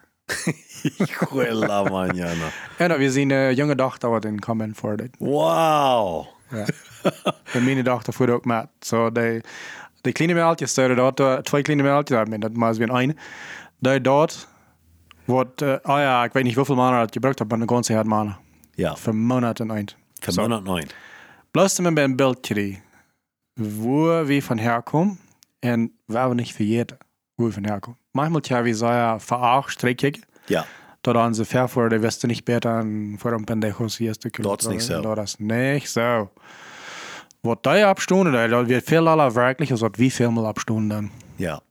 [1.17, 2.49] Quella manjana.
[2.79, 5.17] En zien een jonge dochter wat in komen voor dit.
[5.19, 6.27] Wow.
[6.51, 6.67] Ja.
[7.53, 8.67] en mijn dochter voert ook met.
[8.81, 9.43] Zo, de,
[10.01, 13.19] de kleine meldjes, daar dat, uh, twee kleine meldjes, I mean, dat maar weer een.
[13.79, 14.49] Die dat,
[15.25, 17.95] wat, uh, oh ja, ik weet niet hoeveel maanden dat gebruikt heb, maar de ganze
[17.95, 18.37] had maanden.
[18.75, 18.97] Ja.
[18.97, 19.97] Voor maanden eind.
[20.15, 20.41] Voor Zo.
[20.41, 20.95] mannen nooit.
[21.51, 22.79] Bloos me bij een beeld kreeg,
[23.55, 25.19] wo we van herkomen
[25.61, 26.99] en we niet vergeten,
[27.35, 27.99] wo we van herkomen.
[28.11, 30.15] Manchmal ja, we sagen, veracht, streekje.
[30.47, 30.67] Ja.
[31.03, 32.85] Da haben sie fair vor, die wissen nicht besser,
[33.17, 35.01] vor dem Pendejos hier ist der Dort ist nicht so.
[35.01, 36.29] Da ist nicht so.
[37.43, 40.89] Was da abstunden, da da wird viel aller wirklich, als wat wie viel mal abstunden
[40.91, 41.11] dann.
[41.39, 41.63] Ja.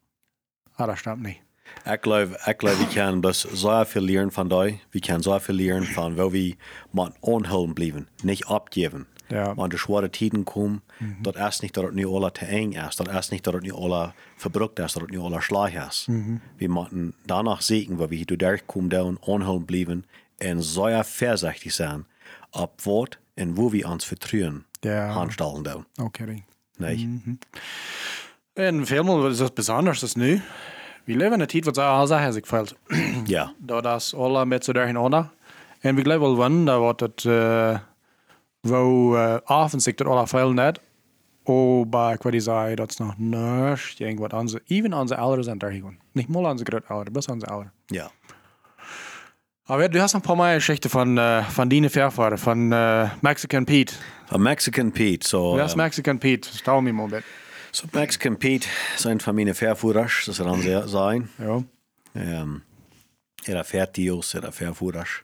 [0.77, 1.41] Ah, das stimmt nicht.
[1.85, 4.81] Ik geloof, ik geloof, we kunnen best zo veel leren van die.
[4.89, 6.55] We kunnen zo veel leren van waar we
[6.91, 8.07] moeten onhullen blijven.
[8.23, 9.07] Niet opgeven.
[9.29, 9.53] Ja.
[9.55, 10.83] Want de zware tijden komen,
[11.21, 12.95] dat is niet dat het nu alle te eng is.
[12.95, 16.07] Dat is niet dat het nu alle verbruikt is, dat het nu alle slag is.
[16.57, 20.05] We moeten danach zien waar we door komen down, onhullen blijven
[20.37, 22.05] en zo voorzichtig zijn
[22.51, 25.07] op wat en wo we ons vertrouwen Ja.
[25.07, 25.85] aanstellen doen.
[26.01, 26.43] Okay.
[26.77, 27.21] Nee?
[28.53, 30.41] En veel is dat besonders als nu.
[31.03, 32.75] We leven in een tijd wat zo al zeggen, ik veld.
[33.25, 33.53] Ja.
[33.57, 35.29] Dat is alle met z'n daarin onder.
[35.79, 36.65] En we geloven wel van,
[36.95, 37.23] dat
[38.61, 40.79] het, uh, avonds ik dat alle veel net.
[41.43, 43.95] Oh, maar ik weet niet zeggen, dat is nog niks.
[43.97, 45.97] Irgendwas onze, even onze ouders zijn daar gewoon.
[46.11, 47.73] Niet mal onze grootouders, bis onze ouders.
[47.85, 48.11] Ja.
[49.63, 53.65] Aber du hast ein paar Mal Geschichte von, äh, von Dine Fairfahrer, von äh, Mexican
[53.65, 53.93] Pete.
[54.27, 55.27] Van Mexican Pete.
[55.27, 56.49] So, Wer ist ähm, Mexican Pete?
[56.55, 57.25] Stau mir mal ein bisschen.
[57.71, 61.29] So Mexican Pete zijn mijn vervoerders, dat ze dan ze- zijn.
[61.37, 61.61] Ja.
[62.13, 62.63] Um,
[63.43, 65.23] era fertios, era vervoerders.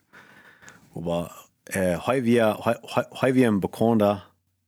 [0.94, 1.45] Maar uh, hij
[2.62, 4.22] hij- hij- hij weer een bekende,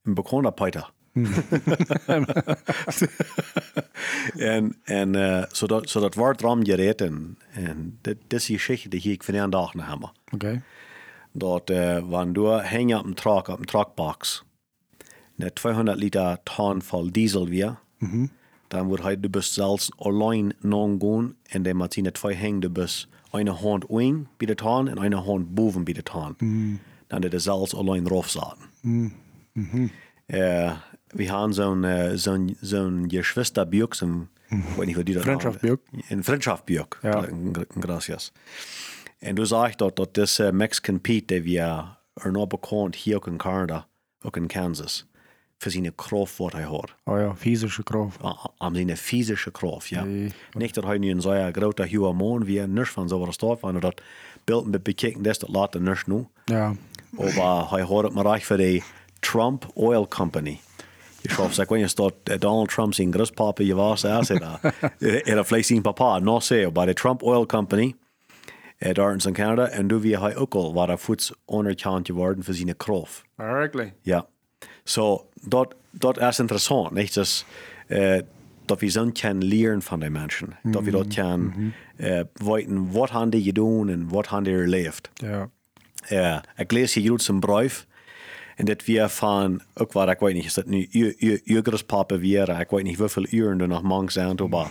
[0.04, 0.92] een bekende Peter.
[4.38, 8.46] en en uh, so, dat, so dat wordt erom gereed en, en dit, dit is
[8.46, 10.12] die geschichte die ik van een dag naar hebben.
[10.34, 10.62] Okay.
[11.32, 14.44] Dat uh, wanneer du hängen op een truck, op een truckbox,
[15.36, 17.80] net 200 liter ton vol diesel weer,
[18.68, 22.36] dan wordt hij de bus zelfs alleen non gaan en dan moet hij net twee
[22.36, 26.36] hängen de bus een hand in bij de en een hand boven bij de ton.
[27.08, 28.66] Dan dat er zelfs alleen rof zaten.
[30.28, 35.24] Uh, we hebben zo'n uh, zo'n zo'n Geschwisterbuik, zo'n, ik weet niet hoe die dat
[35.24, 35.80] Freundschaftsbuik.
[36.10, 37.00] Een vriendschapsbuik.
[37.02, 37.30] Ja.
[37.80, 38.32] Gracias.
[39.20, 43.28] En du sagst dat, dat deze Mexican Pete, die we er nog bekend hier ook
[43.28, 43.88] in Canada,
[44.22, 45.08] ook in Kansas,
[45.58, 46.94] voor zijn kracht wat hij had.
[47.04, 48.18] Oh ja, physische Kraft.
[48.58, 50.04] Am zijn physische kracht, ja.
[50.04, 50.32] Nee.
[50.52, 53.60] Niet dat hij nu een zo'n grote huwe man wie een nurse van zo'n staat,
[53.60, 54.02] want dat
[54.44, 56.28] beeld met bekijken, dat is dat later nurse nu.
[56.46, 56.74] Ja.
[57.18, 58.82] Aber hij had het maar echt voor de
[59.20, 60.60] Trump Oil Company.
[61.22, 64.74] Je schaf zeg, wanneer staat eh, Donald Trump zijn grootpapa, je was er, zei dat.
[65.28, 67.96] Er vlees zijn papa, no sé, bij de Trump Oil Company,
[68.78, 72.44] eh, daar in Canada, en toen wie hij ook al, waar hij voets onderkant geworden
[72.44, 73.24] voor zijn kracht.
[73.36, 73.92] Wirklich?
[74.02, 74.28] Ja.
[74.88, 77.14] So, dat, dat is interessant, niet?
[77.14, 77.46] Dus,
[77.88, 78.20] uh,
[78.66, 80.58] dat we zo kunnen leren van die mensen.
[80.64, 85.10] Dat we dat kunnen uh, weten, wat hebben die gedaan en wat hebben die erleefd.
[85.14, 85.50] Ja.
[86.08, 87.88] Ja, ik lees hier goed zijn brief.
[88.56, 90.88] En dat we van, ook waar, ik weet niet, is dat nu
[91.44, 94.70] uw papa weer, ik weet niet hoeveel uren er nog mang zijn, maar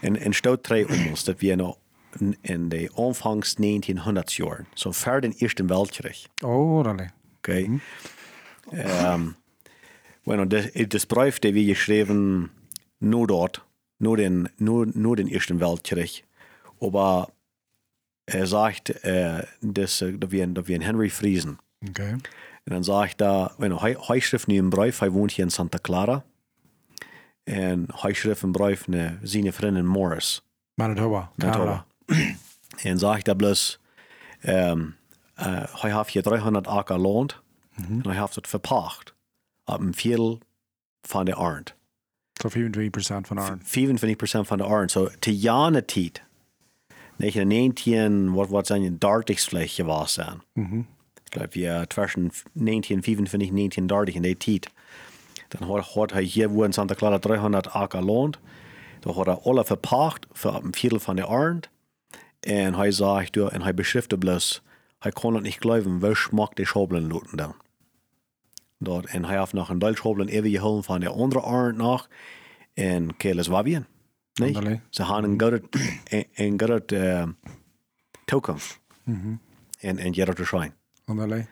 [0.00, 1.76] en, en stout twee om ons, dat we nog
[2.40, 6.26] in de aanvangs 1900 jaar, zo ver den Eerste Weltkrieg.
[6.44, 7.10] Oh, really?
[7.36, 7.80] Okay.
[8.72, 9.36] Ähm,
[10.24, 12.50] bueno, das, das Brief, der wir geschrieben,
[13.00, 13.64] nur dort,
[13.98, 16.24] nur den, nur, nur den Ersten Weltkrieg.
[16.80, 17.30] Aber
[18.26, 21.58] er sagt, äh, dass, äh, dass, wir, dass wir in Henry Friesen.
[21.88, 22.12] Okay.
[22.12, 25.50] Und dann sagt er, bueno, hij, hij schrift nu een brief, hij woont hier in
[25.50, 26.24] Santa Clara.
[27.44, 30.42] En hij schrift een brief naar zijn vriendin Morris.
[30.74, 31.30] Manitoba.
[31.36, 31.86] Manitoba.
[32.82, 33.78] En sagt er bloß,
[34.42, 34.94] ähm,
[35.34, 37.40] äh, hij heeft hier 300 Acker Land
[37.76, 39.14] en hij heeft het verpacht
[39.74, 40.38] op een viertel
[41.02, 41.74] van de Arend.
[42.32, 43.60] So 25% von Arn.
[43.60, 44.90] 25% van de Arend.
[44.90, 46.22] So, te jane tijd,
[47.16, 50.42] 19, wat, wat zijn je, 30 vielleicht gewas zijn.
[51.24, 54.70] Ik geloof, ja, tussen 1925 1930 in die tijd.
[55.48, 58.38] Dan had, had hij hier wo in Santa Clara 300 Acker Land.
[59.00, 61.68] Dan had hij alle verpacht voor een viertel van de Arend.
[62.40, 64.62] En hij sagt, ja, en hij beschrifte bloß,
[64.98, 67.54] hij kon het niet geloven, wie schmeckt die Schobeln looten dan.
[68.82, 72.08] Dort, en hij heeft nog een Duits Schobeln even gehouden van de andere Arend nog.
[72.74, 73.86] En Keles war bien.
[74.34, 74.52] Nee?
[74.52, 74.82] Wonderlijk.
[74.90, 75.62] Ze hadden een goede,
[76.34, 77.50] een, goede uh,
[78.24, 78.80] toekomst.
[79.80, 80.74] En, en jeder te zijn.
[81.04, 81.46] Wunderlich.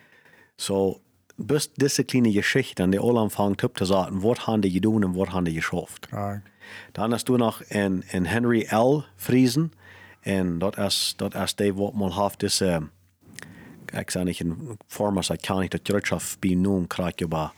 [0.57, 1.01] So,
[1.37, 5.17] bis diese kleine Geschichte, an der alle anfangen zu sagen, was haben die getan und
[5.17, 6.09] was haben die geschafft.
[6.09, 6.43] Klar.
[6.93, 9.05] Dann hast du noch in, in Henry L.
[9.17, 9.71] Friesen,
[10.25, 12.98] und dort ist, dort ist der, was mal hat, diese, ich
[14.11, 17.53] sage nicht in Form, als ich der Wirtschaft bin nun, kriegt aber,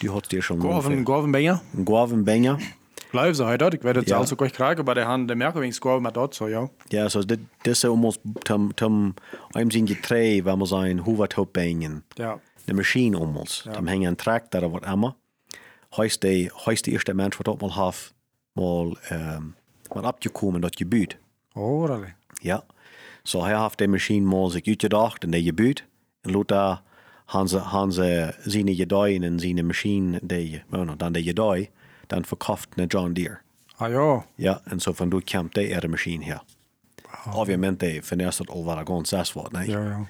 [0.00, 0.58] die hat dir schon
[1.04, 1.62] Gorven Benja.
[1.84, 2.58] Guaven Benja.
[3.10, 3.74] Blijf dort.
[3.74, 4.14] Ik weet het Ja.
[4.16, 6.68] zelfs ook echt krijgen, maar de hand de merkewings Gorven met dat zo, ja.
[6.88, 9.14] Ja, so, dit, dit is almost, tam, tam,
[9.50, 12.04] einem sind getrei, wenn man sagen, Huvert Hopbengen.
[12.14, 12.38] Ja.
[12.64, 13.64] de machine almost.
[13.72, 15.14] Dan hing een tractor wat immer.
[15.90, 18.12] Heist de, heist de eerste mens wat ook mal haf,
[18.52, 19.54] mal, um,
[19.92, 21.16] mal abgekomen dat je buurt.
[21.52, 22.14] Oh, really?
[22.32, 22.64] Ja.
[23.26, 25.86] So hij heeft de machine mal zich uitgedacht en de je buurt.
[26.20, 26.82] En laat daar
[27.24, 31.70] han ze, han ze zijn gedei en zijn machine, de, well, dan de gedei,
[32.06, 33.38] dan verkauft naar John Deere.
[33.76, 34.26] Ah ja.
[34.34, 36.42] Ja, en zo van doet kamp de er machine her.
[37.34, 39.70] Obviamente, de finnes dat al waar gewoon zes wordt, nee?
[39.70, 40.06] Ja, ja.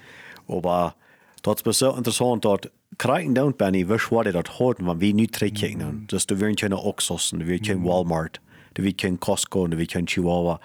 [0.47, 0.93] Aber
[1.41, 5.13] dat is zo interessant dat krijgen dan ben je wist wat dat hoort, want wie
[5.13, 6.03] nu terugkijken dan.
[6.05, 8.39] Dus er weer geen Oxos, er weer geen Walmart,
[8.75, 10.59] er weer geen Costco, er weer geen Chihuahua,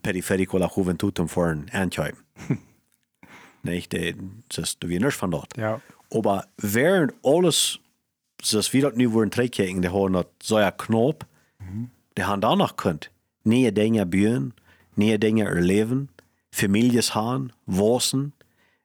[0.00, 2.14] periferico la Juventud voor een Antje.
[3.60, 4.14] nee, de,
[4.46, 5.54] dus er weer niks van dat.
[5.56, 5.80] Ja.
[6.08, 7.80] Aber während alles,
[8.36, 11.26] zoals we dat nu worden terugkijken, die hebben dat zo'n knop,
[12.12, 13.10] die hebben danach kunt.
[13.42, 14.54] Nieuwe dingen buren,
[14.94, 16.10] nieuwe dingen erleven,
[16.50, 18.34] families gaan, wosen,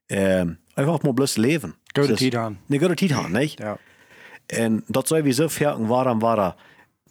[0.06, 1.76] ähm, einfach mal bloß leben.
[1.94, 2.58] Gute Das- Zeit haben.
[2.70, 3.60] Eine gute Zeit haben, nicht?
[3.60, 3.78] Ja.
[4.46, 6.56] En dat zou we zo verken waarom waren,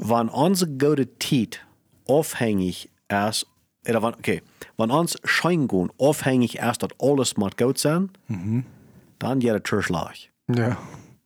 [0.00, 1.64] wann onze gute Zeit
[2.08, 3.46] afhängig ist,
[3.88, 4.42] oder wann, okay,
[4.76, 8.10] wann ons Scheingun afhängig ist, dass alles mal gut sein,
[9.18, 10.14] dann geht es Türschlag.
[10.48, 10.76] Ja.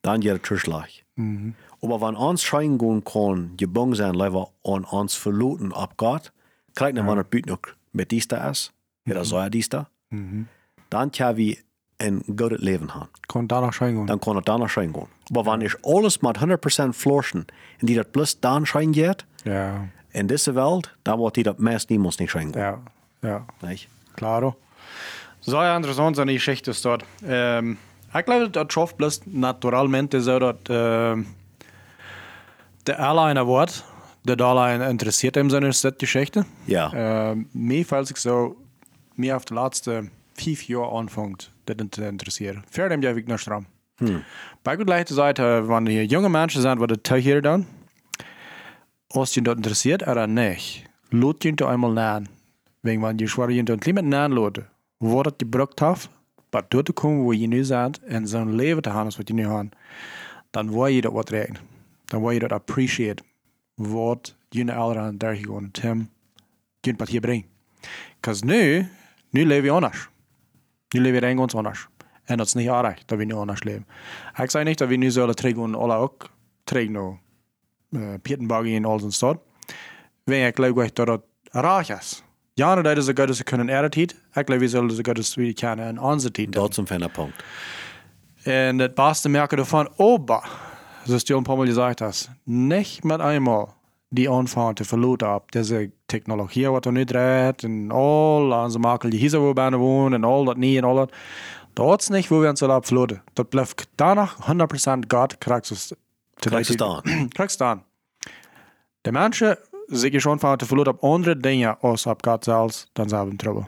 [0.02, 0.88] Dann es Türschlag.
[1.16, 6.32] Aber wenn uns Scheingun kann gebunden sein, lieber an uns verluten ab Gott,
[6.74, 7.60] kriegt man, wenn er büt noch
[7.92, 8.72] mit dies da ist,
[9.08, 9.88] oder so dies da,
[10.90, 11.56] dann kann wir
[11.98, 13.08] ein gutes Leben haben.
[13.26, 15.06] Kon daar nog zijn dann kann er da noch schein gehen.
[15.30, 17.46] Aber wenn ich alles mit 100% florschen,
[17.80, 19.88] und die das bloß dann schein geht, Ja.
[20.12, 22.62] in dieser Welt, dann wird die das meist niemals nicht schein gehen.
[22.62, 22.78] Ja.
[23.22, 23.46] Ja.
[23.62, 23.88] Nicht?
[24.16, 24.56] Claro.
[25.40, 27.04] Zo ja, interessant zijn die geschichten dort.
[27.26, 27.78] Ähm,
[28.14, 31.26] ik geloof dat schafft bloß naturalmente so, dass ähm,
[32.86, 33.84] der Airliner wordt,
[34.22, 36.44] der Airliner interessiert hem zijn Geschichte.
[36.66, 36.90] Ja.
[36.94, 38.56] Ähm, mir fällt sich so,
[39.16, 42.64] mir auf die letzten fünf Jahre anfängt, das zu interessieren.
[42.70, 43.66] Für dem ja ich noch stramm.
[44.62, 47.66] Bei gut leichter Seite, wenn hier junge Menschen sind, die das hier dann,
[49.12, 52.28] als ihnen das interessiert oder nicht, lot ihnen einmal nähen.
[52.82, 54.66] Wegen wenn die schwer ihnen das Klima nähen loten,
[54.98, 56.10] wat het gebruikt heeft,
[56.50, 59.28] maar door te komen waar je nu bent en zo'n leven te hebben als wat
[59.28, 59.76] je nu hebt,
[60.50, 61.60] dan wil je dat wat rekenen.
[62.04, 63.22] Dan wil je dat appreciate
[63.74, 66.10] wat je ouderen daar gewoon Tim,
[66.80, 67.46] je wat hier brengt.
[68.20, 68.88] Because nu,
[69.30, 70.08] nu leven we anders.
[71.00, 71.86] Leven we eigenlijk anders.
[72.24, 73.86] En dat is niet aardig dat we nu anders leven.
[74.36, 76.30] Ik zei niet dat we nu zullen terug alle ook
[76.64, 77.18] terug naar
[77.90, 79.38] uh, Pietenbaggy en al zijn stad.
[80.24, 82.22] Wij ik geloof dat dat raar is.
[82.54, 84.12] Ja, dat is zo goed als ze kunnen eerder tijd.
[84.12, 86.52] Ik geloof we zullen zo goed als we kunnen in onze tijd.
[86.52, 87.34] Dat is een fijne punt.
[88.42, 90.44] En het beste merken ervan, oba,
[91.04, 93.74] zoals du ein paar Mal gesagt hast, nicht mit einmal
[94.14, 99.10] die anfangen te verloten op deze technologie wat er nu draait en al onze makel
[99.10, 101.12] die hier bijna wonen en al dat niet en al dat.
[101.72, 103.22] Dat is niet waar we ons op verloten.
[103.32, 105.92] Dat blijft danach 100% God krijgt es
[106.34, 107.28] Krijgt het staan.
[107.28, 107.84] krijgt staan.
[109.00, 113.08] De mensen zich schon van te verloten op andere dingen als op God zelfs, dan
[113.08, 113.64] zijn we in trouble.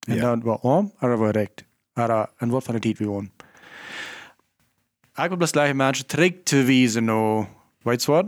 [0.00, 0.20] En Ja.
[0.20, 1.64] dan we om, en we recht.
[1.92, 3.32] En en wat van de tijd we wonen.
[5.14, 7.48] Ik wil blijven mensen terug te wijzen naar,
[7.82, 8.24] weet je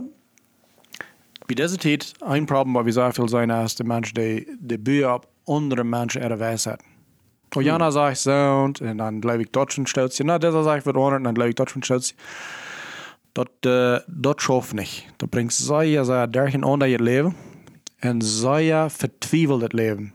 [1.49, 1.55] wat?
[1.55, 4.13] Bij deze tijd, een probleem wat we zo veel zijn als de mensen
[4.59, 6.87] die buur op andere mensen er wijs zetten.
[7.57, 10.23] Oh, Jana sagt so, en dan geloof ik dat een steltje.
[10.23, 12.15] Nou, deze zegt wat anders, en dan geloof ik dat een steltje.
[13.31, 15.05] Dat, uh, dat schafft niet.
[15.17, 17.35] Dat brengt zeer, zeer dergen aan dat je leven.
[17.97, 20.13] En zeer vertwijfelt het leven.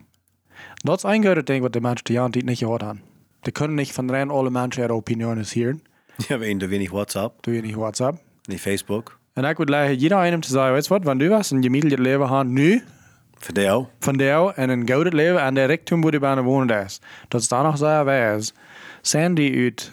[0.75, 3.01] Dat is een grote ding wat de mensen die aan niet gehoord hebben.
[3.41, 5.77] Die kunnen niet van rein alle mensen ihre Opinionen hier.
[6.27, 8.17] Ja, we hebben wenig WhatsApp, je niet WhatsApp.
[8.43, 9.19] niet Facebook.
[9.35, 11.63] En ik wil leggen jeder einem te zeggen, weet je wat, wanneer du was een
[11.63, 12.83] gemiddeld leven gaan nu,
[13.33, 13.85] Voor jou.
[13.99, 17.01] van jou en een gouden leven en direct toen waar je bijna wonen is.
[17.27, 18.53] Dat is dan nog zeer wijs.
[19.01, 19.91] Zijn die uit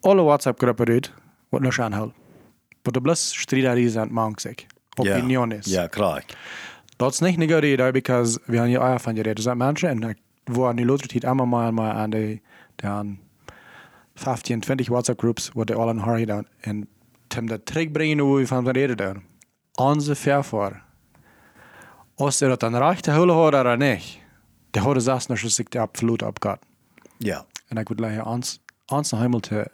[0.00, 1.12] alle WhatsApp-groepen uit,
[1.48, 2.14] wat nog aanhoudt.
[2.82, 4.54] Wat de plus strijd is aan het zeg.
[4.96, 5.66] Opinion is.
[5.66, 6.24] Ja, klar.
[6.96, 9.36] Dat is niet een goede idee, because we hebben hier ook van geredet.
[9.36, 12.40] Er zijn mensen, en ik word nu later tijd allemaal maar, maar aan de,
[12.76, 13.20] de aan
[14.14, 16.46] 15, 20 WhatsApp-groeps, wat die alle een haar gedaan.
[16.60, 16.88] En
[17.38, 19.22] om dat terugbrengen hoe we van reden doen.
[19.72, 20.82] Onze vervoer.
[22.14, 24.18] Als ze dat dan recht te houden houden of niet,
[24.70, 26.62] die houden zelfs nog als ik de absoluut opgaat.
[27.18, 27.46] Ja.
[27.68, 29.70] En ik wil zeggen, ons, ons nog eenmaal te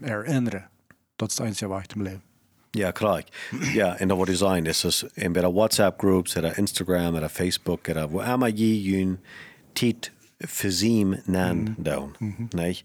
[0.00, 0.68] herinneren.
[1.16, 2.22] Dat is het enige waar ik te leven.
[2.70, 3.24] Ja, klar.
[3.72, 4.62] Ja, en dan wordt design.
[4.62, 8.82] Dus is in bij de WhatsApp groups, eller Instagram, eller Facebook, eller wo immer je
[8.82, 9.20] jun
[9.72, 12.14] tit voorzien nan doen.
[12.50, 12.82] Nee.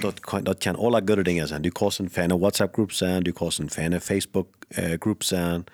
[0.00, 1.62] Dat, kan, dat kan alle goede dingen zijn.
[1.62, 5.64] Du kan een fijne WhatsApp groep zijn, du kan een fijne Facebook eh, groep zijn.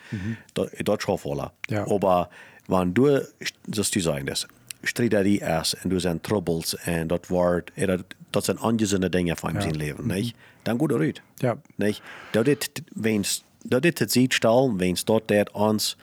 [0.53, 1.51] Dat, dat schaf alle.
[1.61, 1.85] Ja.
[1.85, 2.29] Aber
[2.67, 3.27] wanneer du,
[3.71, 4.47] zoals du sagen, das,
[4.83, 9.09] strijder die is en du zijn troubles en dat wordt, eh, dat, dat zijn ongezonde
[9.09, 10.07] dingen van zijn leven.
[10.07, 10.35] Nee.
[10.63, 11.23] Dan goed eruit.
[11.35, 11.57] Ja.
[11.75, 11.97] Nee,
[12.31, 15.97] dat dit, wens, dat dit het ziet stal, wens dat dat ons,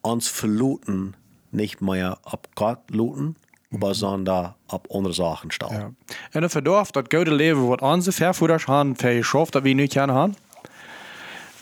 [0.00, 1.14] ons verloten
[1.48, 3.36] niet meer op Gott loten,
[3.78, 5.72] maar sondern op andere Sachen stal.
[5.72, 5.90] Ja.
[6.30, 10.16] En dan verdorft dat gouden leven wat onze vervoerders hebben verschaft, dat we nu kunnen
[10.16, 10.36] hebben.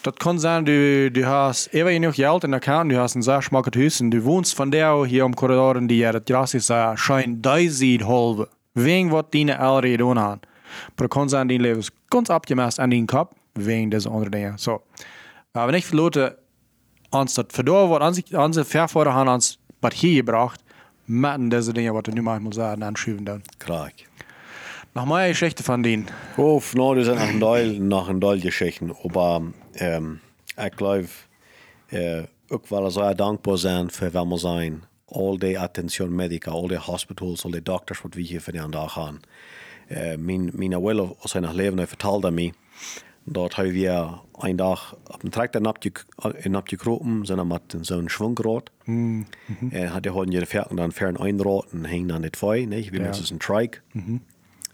[0.00, 3.22] Dat kan zijn, du, du hast even genoeg geld in de account, du hast een
[3.22, 6.54] zeer smakend huis en du woonst van daar hier om corridoren die er het gras
[6.54, 8.48] is, uh, schijn duizend halve.
[8.72, 10.40] Wegen wat die ouderen gedaan hebben.
[10.68, 14.30] Maar het kan zijn, die leven is ganz abgemast aan die kop, wegen deze andere
[14.30, 14.58] dingen.
[14.58, 14.82] So.
[15.52, 16.36] Maar we niet verloten,
[17.10, 19.94] ons dat verdorven wat onze, onze vervoerders hebben ons wat
[21.08, 23.42] hier gebracht, met deze dingen wat we nu manchmal sagen, anschuiven dan.
[23.56, 23.92] Klar.
[24.92, 26.06] Nog meer Geschichte von denen.
[26.36, 28.96] Of, nou, dat zijn nog een deel, nog een deel geschichten.
[29.12, 29.40] Maar
[29.72, 30.20] ähm,
[30.56, 31.28] ik geloof
[31.88, 34.82] äh, ook wel zeer dankbaar zijn voor wat we zijn.
[35.04, 39.20] Al die attention medica, al die hospitals, al die dokters wat we hier vandaag gaan.
[39.88, 42.52] Äh, mijn, mijn abuelo, als hij nog leefde, vertelde mij
[43.32, 45.60] dat hij weer een dag op een tractor
[46.44, 48.70] napgekropen, zijn met zo'n schwungrad.
[48.84, 49.26] Mm
[49.58, 49.70] -hmm.
[49.70, 52.66] En had hij gewoon je verken dan ver een rad en hing dan dit voor,
[52.66, 53.06] nee, wie Ja.
[53.06, 53.20] ja.
[53.30, 53.78] een trike.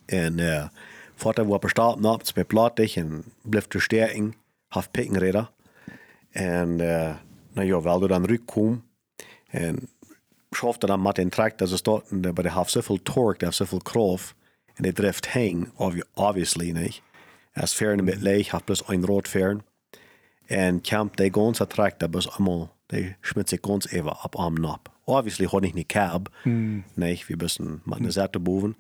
[0.05, 0.65] En uh,
[1.15, 4.37] vater was bestaat nachts met plattig en bleef de sterking,
[4.69, 5.51] half pikkenredder.
[6.31, 7.15] En uh,
[7.53, 8.83] nou ja, wel door dan rug kwam.
[9.49, 9.89] En
[10.51, 14.35] schafte dan met een tractor, ze stond bij de half zoveel torque, half zoveel kracht.
[14.75, 17.03] En die drift heen, obvi- obviously, niet.
[17.55, 19.63] Als een beetje leeg, had plus een rood fern.
[20.47, 24.91] En kamp de ganze tractor bis einmal, die schmidt sich ganz even ab am ab.
[25.05, 26.31] Obviously ich nicht cab,
[26.95, 28.77] nee, wir müssen mit einer Seite boven.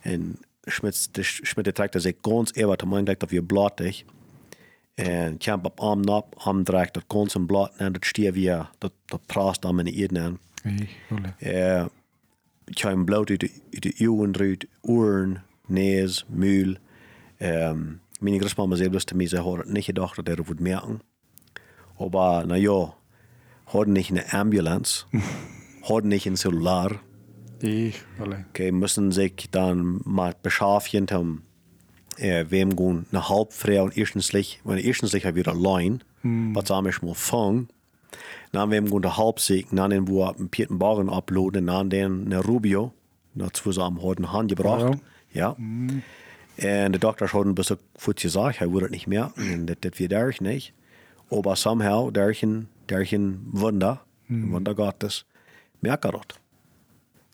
[0.00, 4.04] En schmidt, de, schmidt de tractor sich ganz even, te mijn dat wir blattig.
[4.94, 9.26] En kamp op arm nap, direct, dat ganze blad, en dat stier weer, dat, dat
[9.26, 10.38] praat dan met de eden aan.
[11.38, 11.84] Eh,
[12.64, 16.76] ik heb hem bloot uit de, uit de ogen eruit, oren, neus, muil.
[17.38, 21.00] Um, mijn grootmama zei dus te mij, ze had niet gedacht dat er would merken.
[22.10, 22.94] Maar, nou ja,
[23.64, 25.04] hadden niet een ambulance,
[25.88, 27.00] hadden niet een cellular,
[27.64, 28.44] Ich, alle.
[28.50, 31.42] Okay, müssen sich dann mal beschaffen, um
[32.18, 37.14] äh, wem gehen eine Halbfrau und erstenslich, wenn erstenslich wieder allein, was haben ich mal
[37.14, 37.68] fangen.
[38.52, 42.40] Dann wem gehen der Halbsieg, dann den wo einen Pieten Baren uploaden, dann den eine
[42.40, 42.92] Rubio,
[43.34, 44.98] dazu so am Hand gebracht.
[45.32, 45.56] Ja.
[46.56, 49.98] Und der Doktor hat ein bisschen gut gesagt, er würde nicht mehr, und das, das
[49.98, 50.72] wird dadurch nicht.
[51.30, 52.68] Aber somehow, durch ein
[53.50, 55.24] Wunder, ein Wunder Gottes,
[55.80, 56.38] merkt er das.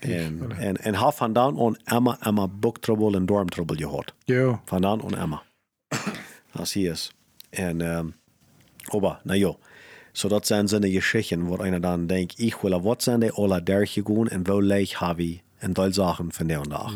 [0.00, 4.14] En, en, en har vandaan on Emma, Emma boektrouble en dormtrouble gehad.
[4.24, 5.42] Ja, Vandaan on Emma.
[6.52, 7.12] Das hier ist.
[7.50, 8.14] En, um,
[8.88, 9.54] aber, na ja.
[10.12, 13.62] So dat zijn seine Geschichten, wo einer dann denkt, ich will wat zijn die alle
[13.62, 15.00] derche gaan en wo leeg ich
[15.61, 16.92] en deel Sachen von der und nach.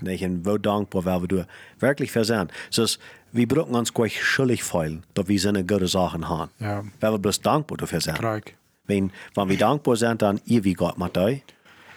[0.00, 1.46] Nee, en wo dankbar wer wir du
[1.78, 2.48] wirklich versehen.
[2.70, 2.84] So,
[3.32, 6.50] wir brauchen uns gleich schuldig fühlen, dass wir seine gute Sachen haben.
[6.58, 6.84] Ja.
[7.00, 8.18] Wer wir bloß dankbar dafür sind.
[8.18, 8.56] kijk.
[8.86, 11.42] Wenn, wenn wir dankbar sind, dann ihr wie Gott mit euch.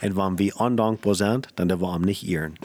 [0.02, 2.56] Und wenn wir undankbar sind, dann der wir nicht ihren.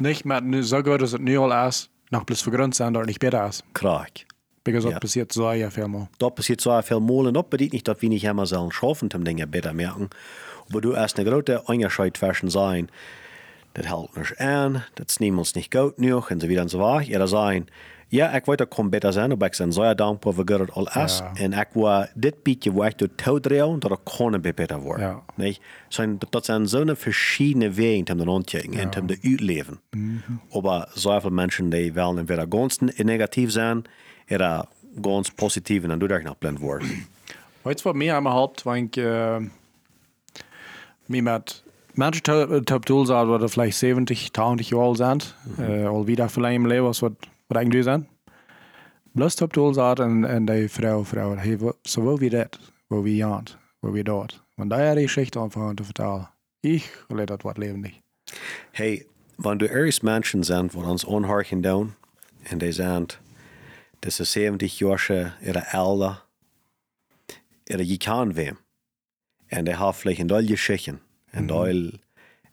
[0.00, 3.00] Nicht met nu zo goed als het nu al is, nog plus vergrond zijn dat
[3.02, 3.62] het niet beter is.
[3.72, 4.08] Krag.
[4.62, 4.98] Because Ja.
[4.98, 6.08] passiert zo ja veel meer.
[6.18, 9.08] Da passiert zwar viel Mal und das bedeutet nicht, dass wir nicht immer sollen schaffen,
[9.14, 10.08] um Dinge besser merken.
[10.72, 12.88] Aber du hast eine große Unterschied zwischen sein,
[13.74, 16.78] das hält nicht an, das nimmt uns nicht gut genug und so weiter und so
[16.78, 17.14] weiter.
[17.14, 17.66] Oder sein,
[18.08, 21.20] ja, ich wollte kommen besser sein, aber ich bin sehr dankbar für Gott all ist.
[21.20, 21.44] Ja.
[21.44, 25.00] Und ich war das bietje, wo ich dort drehen, dass er kann besser werden.
[25.00, 25.22] Ja.
[25.36, 25.60] Nicht?
[25.90, 29.78] So, das sind so eine verschiedene Wege, um den Anzeigen und um das Utleben.
[30.52, 33.84] Aber so viele Menschen, die wollen entweder ganz negativ sein,
[34.30, 34.68] oder
[35.02, 37.06] ganz positiv und dann dadurch noch blind worden.
[37.62, 38.64] Weet je wat mij aan mijn helpt?
[41.06, 41.62] Want ik uh, mij met
[41.94, 45.20] mensen top doel zijn, wat er vielleicht 70, 80 jaar oud zijn,
[45.60, 47.12] uh, al wie daar vielleicht im leven was, wat,
[47.46, 48.08] wat eigenlijk zijn.
[49.12, 53.02] Bloß top doel zijn en, en die vrouw, vrouw, hey, wo- zowel wie dat, wo
[53.02, 54.42] wie jant, wo wie dort.
[54.54, 56.30] Want daar is die Geschichte einfach aan te vertellen.
[56.60, 57.92] Ik wil dat wat levendig.
[58.70, 61.94] Hey, wenn du erst Menschen sind, die uns anhorchen doen,
[62.52, 63.18] und die sind,
[64.00, 66.22] das ist 70 Jahre ihre Älter,
[67.64, 68.58] ihre je kan wem,
[69.56, 71.00] und die haben vielleicht ein Teil Geschichten,
[71.32, 71.98] ein Teil,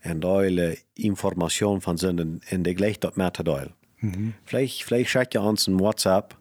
[0.04, 3.74] ein Teil Information von sind, und die gleich dort mehr Teil.
[4.46, 6.36] Vielleicht, vielleicht schickt ihr uns ein WhatsApp,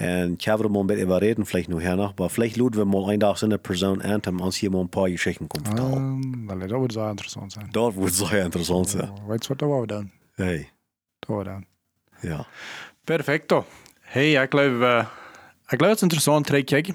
[0.00, 3.10] und ich habe mal ein bisschen überreden, vielleicht nur hernach, aber vielleicht luden wir mal
[3.10, 5.92] einen Tag so eine Person an, um uns hier mal ein paar Geschichten zu vertellen.
[5.92, 7.68] Um, wel, dat wordt zo interessant zijn.
[7.72, 9.10] Das wird sehr interessant sein.
[9.28, 10.10] Weet je wat, dat wou we dan.
[10.34, 10.68] Hey,
[11.20, 11.64] Dat wou we dan.
[12.22, 12.46] ja.
[13.04, 13.64] Perfecto.
[14.00, 14.98] Hey, geloof, uh,
[15.68, 16.94] ik geloof dat het interessant terug kijken.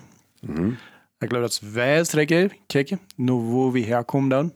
[1.20, 2.09] Ik geloof dat het wijs
[2.68, 4.53] kijken, nu wo we herkomen dan.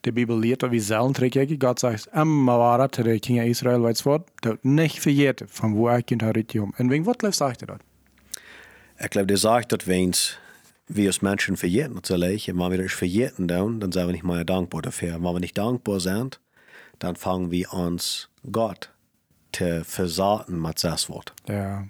[0.00, 1.56] De Bibel leert dat we zelf terugkijken.
[1.58, 5.88] God zegt, immer waar te de King Israël weet wat, dat niet vergeten van wo
[5.88, 7.80] ik kunt herutje En wegen wat leeft zegt hij dat?
[8.98, 10.14] Ich glaube, der sagt, dass wenn
[10.86, 14.44] wir als Menschen verjähren natürlich, wenn wir das verjähren dann, dann sind wir nicht mehr
[14.44, 15.12] dankbar dafür.
[15.12, 16.40] Wenn wir nicht dankbar sind,
[16.98, 18.90] dann fangen wir uns Gott
[19.52, 21.32] zu versaten mit das Wort.
[21.48, 21.86] Ja.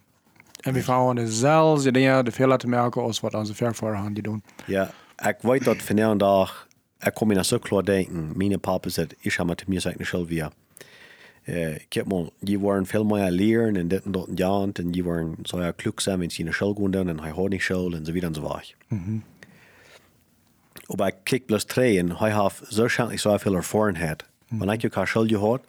[0.67, 4.43] En we vrouwen dezelfde dingen, de veel laten merken als wat onze vervoeren die doen.
[4.67, 6.67] Ja, ich weiß, dass von der Tag,
[7.01, 10.09] ich komme mir so klar denken, meine Papa sagt, ich habe mit mir gesagt, nicht
[10.09, 10.51] schon wir.
[11.47, 14.49] Äh, ich hab mal, die waren viel mehr lernen und das und dort und ja,
[14.49, 17.25] und die waren so ja klug sein, wenn sie in die Schule gehen dann, und
[17.25, 18.75] ich hat nicht Schule und so weiter und so weiter.
[20.89, 23.97] Aber ich kick bloß drei und ich habe so wahrscheinlich so viel Erfahrung.
[24.51, 25.69] Wenn ich keine Schule gehabt,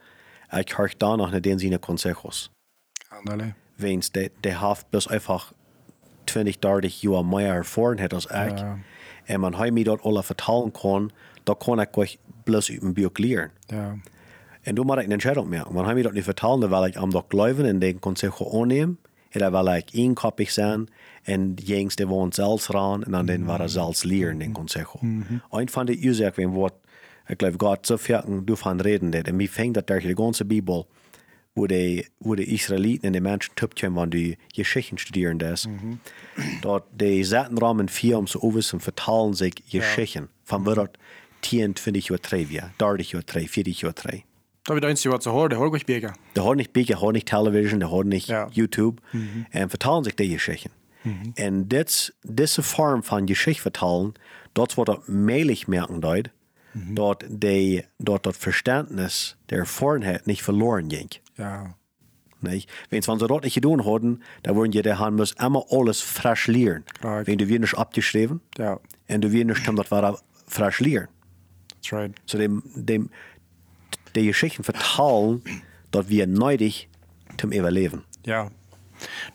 [0.60, 2.50] ich höre da noch nicht den seine Consejos.
[3.10, 3.54] Anderlei.
[3.78, 5.54] Wenn der, der hat bloß einfach
[6.28, 8.32] 20, 30 Jahre mehr Erfahrung hat als ich.
[8.32, 8.80] Ja.
[9.30, 11.12] Und man hat mir dort alle vertellen kann,
[11.46, 13.52] da kann ich gleich bloß über den Buch lernen.
[13.72, 13.98] Ja.
[14.66, 15.66] Und du machst eine Entscheidung mehr.
[15.72, 18.62] Man hat mir dort nicht vertellen, da will ich am doch glauben und den Consejo
[18.62, 18.98] annehmen.
[19.36, 20.88] Oder will ich einkopig sein
[21.28, 25.00] und Jungs, die wollen selbst ran und dann den war er selbst lernen, den Consejo.
[25.52, 26.76] Ein von den Ursachen, wenn Wort,
[27.28, 30.86] ich glaube, Gott so viel davon reden, und mir fängt das durch die ganze Bibel,
[31.58, 35.68] wo die, wo die Israeliten und die Menschen tüpfen, wenn die Geschichten studieren das.
[36.62, 40.30] Dort, die setzen Rahmen vier, um zu wissen, vertalen sich Geschichten.
[40.44, 40.98] Von wo dort
[41.42, 44.24] 10, 20 Jahre drei wir, 30 Jahre drei, 40 Jahre drei.
[44.64, 46.16] Dat we het eens wat ze hoorden, hoor ik beken.
[46.34, 48.48] De hoort niet Big, de hoort niet television, de hoort niet Ja.
[48.52, 49.02] YouTube.
[49.50, 50.72] En vertalen zich die Geschichten.
[51.34, 54.14] En dit, deze vorm van Geschichte vertalen,
[54.52, 56.00] dat wordt dat meilig merken
[56.86, 61.10] deut, dat, die, dat dat Verständnis der Vornheit nicht verloren ging.
[61.38, 61.76] Ja.
[62.42, 62.70] Nicht?
[62.90, 66.84] Wenn sie das nicht getan hätten, dann würden die der muss immer alles frisch lernen.
[67.02, 67.28] Right.
[67.28, 68.80] Wenn du wir nicht abgeschrieben, Ja.
[69.10, 71.08] und du wir nicht, das war frisch lernen.
[71.70, 72.16] That's right.
[72.26, 73.10] So dem, dem,
[74.16, 75.42] die Geschichten vertalen,
[75.92, 76.90] dat wir neidig
[77.38, 78.04] zum Überleben.
[78.26, 78.50] Ja.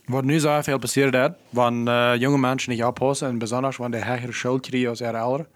[0.06, 4.00] Wat nu zo veel passeert dat, wanneer uh, jonge mensen niet oppassen, en besonders wanneer
[4.00, 5.46] de hegere schuld krijgen als ihre ouderen,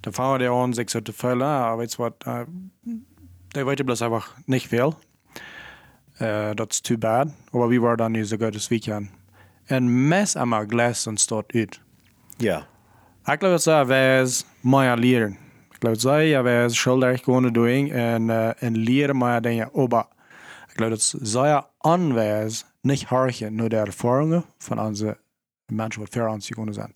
[0.00, 1.46] Vangen die aan zich zo te vullen.
[1.46, 2.40] Ah, weet je wat, uh,
[3.48, 4.98] die weten bloos einfach niet veel.
[6.22, 7.28] Uh, dat is too bad.
[7.50, 9.10] Maar we waren dan nu zo goed als weekend.
[9.64, 11.80] En mes allemaal glas ontstaat uit.
[12.36, 12.66] Ja.
[13.24, 15.30] Ik geloof dat zij wijs meer leren.
[15.70, 19.70] Ik geloof dat zij wijs schuldig kunnen doen en, uh, en leren meer dingen.
[19.72, 20.06] Maar
[20.66, 25.18] ik geloof dat zij aanwijs niet harken naar de ervaringen van onze
[25.66, 26.94] mensen wat ver aan zich zijn.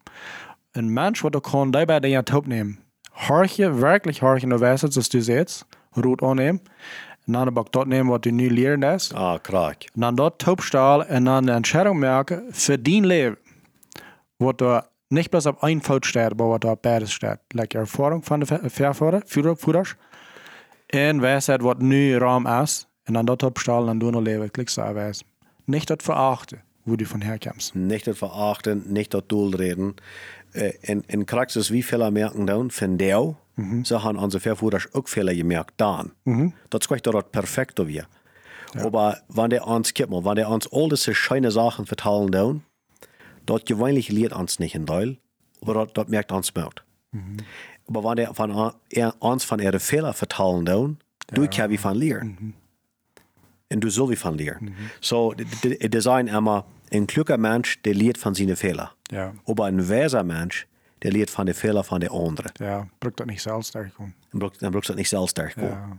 [0.70, 2.78] Een mens wat ook gewoon daarbij dingen te opnemen.
[3.12, 6.62] Harken, werkelijk harken naar wijs, zoals du zegt, roet aannemen.
[7.26, 9.12] En dan ook dat nemen wat u nu leren is.
[9.12, 9.82] Ah, kraak.
[9.94, 13.38] En dan dat topstalen en dan de entscheidung maken voor die leven.
[14.36, 17.38] Wat er nicht bloß auf ein Fout steht, aber was auf beides steht.
[17.54, 19.96] Like Erfahrung von der Verfahrer, Führers,
[20.92, 24.76] und Weisheit, was nu Raum ist, und dann dort abstellen und du noch leben, klickst
[24.76, 25.24] du weiß.
[25.66, 27.74] Nicht das verachten, wo du von herkommst.
[27.74, 29.94] Nicht das verachten, nicht das doelreden.
[30.55, 33.84] Uh, en, en krachtens wie veel merken dan van jou, mm-hmm.
[33.84, 36.12] ze gaan onze vervoerders ook veel gemerkt dan.
[36.22, 36.55] Mm-hmm.
[36.68, 38.09] Dat spreekt dat perfect weer.
[38.72, 38.82] Ja.
[38.82, 42.62] Aber wenn der uns, mal, wenn der uns all diese schöne Sachen vertalen dann,
[43.44, 45.18] dort gewöhnlich leert uns nicht in Deil,
[45.61, 46.84] aber dort, dort merkt uns Mut.
[47.11, 47.36] Mhm.
[47.86, 50.98] Aber wenn der von er, uns von ihre Fehler vertalen dann,
[51.30, 51.36] ja.
[51.36, 52.36] du kannst wie von lernen.
[52.40, 52.55] Mhm.
[53.72, 54.64] Und du sollst wie von lernen.
[54.70, 54.90] Mhm.
[55.00, 58.90] So, das ist ein immer, ein kluger Mensch, der lehrt von seinen Fehlern.
[59.11, 59.34] Ja.
[59.47, 60.66] Aber ein weiser Mensch,
[61.03, 62.53] der lehrt von den Fehlern von den anderen.
[62.61, 63.93] Ja, braucht das nicht selbst stark
[64.32, 65.99] Dann braucht das nicht selbst stark ja,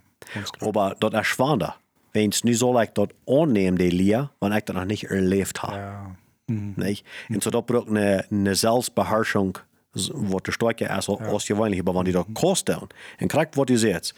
[0.61, 1.75] Aber dort ist spannender.
[2.13, 5.63] Wenn es nu so leicht dort annehmen, die Lehr, wenn ich das noch nicht erlebt
[5.63, 5.75] habe.
[5.75, 6.15] Ja.
[6.47, 6.73] Mhm.
[6.77, 7.05] Nicht?
[7.29, 9.57] Und so dort braucht eine, eine Selbstbeherrschung,
[9.93, 11.15] wat de stärker ist, ja.
[11.15, 12.77] als gewöhnlich, aber wenn die da kosten,
[13.19, 14.13] und kriegt, was du siehst,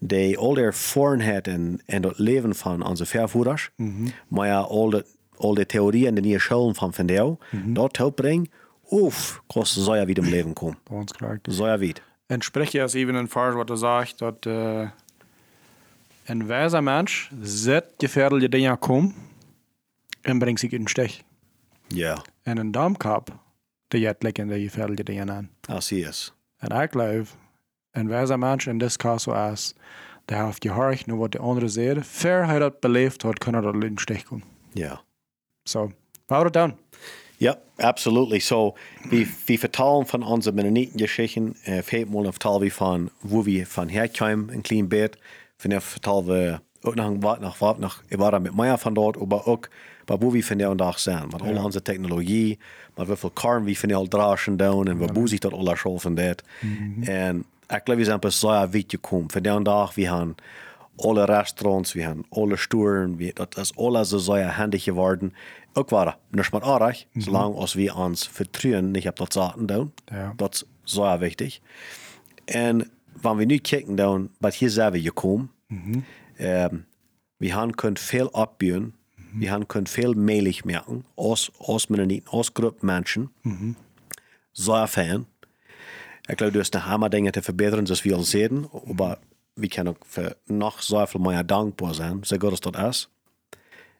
[0.00, 4.12] die all der Vornheit in, in das Leben von unseren Verführers, mhm.
[4.28, 5.02] maar ja, all die,
[5.40, 7.74] all die Theorien, die neue Schulen von von der, mhm.
[7.74, 8.48] dort helpen,
[8.90, 10.76] uff, soll ja wieder im Leben kommen.
[10.88, 11.38] Ganz klar.
[11.46, 12.02] Ja wieder.
[12.28, 14.88] Entspricht ja even ein Vers, was er sagt, dass äh,
[16.26, 19.14] ein weiser Mensch sieht gefährliche Dinge kommen
[20.26, 21.24] und bringt sich in den Stich.
[21.88, 22.22] Ja.
[22.42, 23.30] En een damkap,
[23.88, 25.48] die jet lekker de gefährliche Dinge an.
[25.68, 26.32] Así es.
[26.56, 27.36] En ik geloof,
[27.90, 29.74] en weiser Mensch in dit caso is,
[30.24, 33.80] der heeft gehorcht naar wat de andere ver hij dat beleefd had, kunnen dat in
[33.80, 34.46] den Stich kommen.
[34.72, 35.00] Ja.
[35.66, 35.92] So,
[36.46, 36.74] it down.
[37.38, 38.40] Ja, absolutely.
[38.40, 38.74] So,
[39.10, 39.58] wir, wir
[40.06, 45.18] von unseren Mennoniten-Geschichten, äh, viermal vertalen wir von, wo wir von herkommen, ein kleines Bett.
[45.58, 48.94] Von der vertalen wir auch nach, nach, nach, nach, ich war da mit Meier von
[48.94, 49.62] dort, aber auch
[50.06, 51.28] bei wo wir von der dag zijn.
[51.32, 51.46] Met ja.
[51.46, 52.58] al onze technologie,
[52.94, 56.14] met hoeveel karm we van al dragen doen en hoe zich dat alles al van
[56.14, 56.42] dat.
[57.00, 59.30] En ik geloof, we zijn pas zo weit gekomen.
[59.30, 60.36] Van der dag, we hebben
[60.96, 65.32] alle restaurants, we hebben alle stoeren, we, dat is alles zo handig geworden.
[65.74, 67.22] Niet maar aardig, mm -hmm.
[67.22, 69.92] zolang als we ons vertrouwen niet op dat zaten doen.
[70.04, 70.32] Ja.
[70.36, 71.60] Dat is zo wichtig.
[72.44, 72.90] En
[73.20, 76.04] wanneer we nu kijken dan, wat hier zijn we gekomen, mm -hmm.
[76.46, 76.86] um,
[77.36, 78.94] we hebben kunnen veel opbouwen
[79.38, 83.30] vi han kunnat fel möjligt merken, oss, oss mennoniten, oss grupp Menschen.
[83.42, 83.74] Mhm.
[84.52, 85.26] Så är fan.
[86.28, 89.18] Jag tror det är hammer Dinge till förbättring som vi vill se den, aber
[89.56, 92.96] vi kan också för nog så viel mer dankbar sein, så gott det är.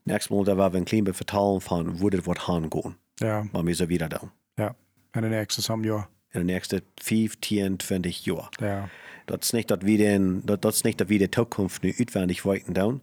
[0.04, 2.92] Nästa mål, där var en klimbe förtalen från vad det vart han går.
[3.20, 3.46] Ja.
[3.52, 4.28] Man så vidare då.
[4.56, 4.74] Ja.
[5.12, 6.02] En den nästa samma år.
[6.32, 8.48] En den nästa 15, 20 år.
[8.60, 8.88] Ja.
[9.26, 12.44] Das ist nicht, dass wir den, das ist nicht, dass wir die Zukunft nu utwendig
[12.44, 13.00] weiten down,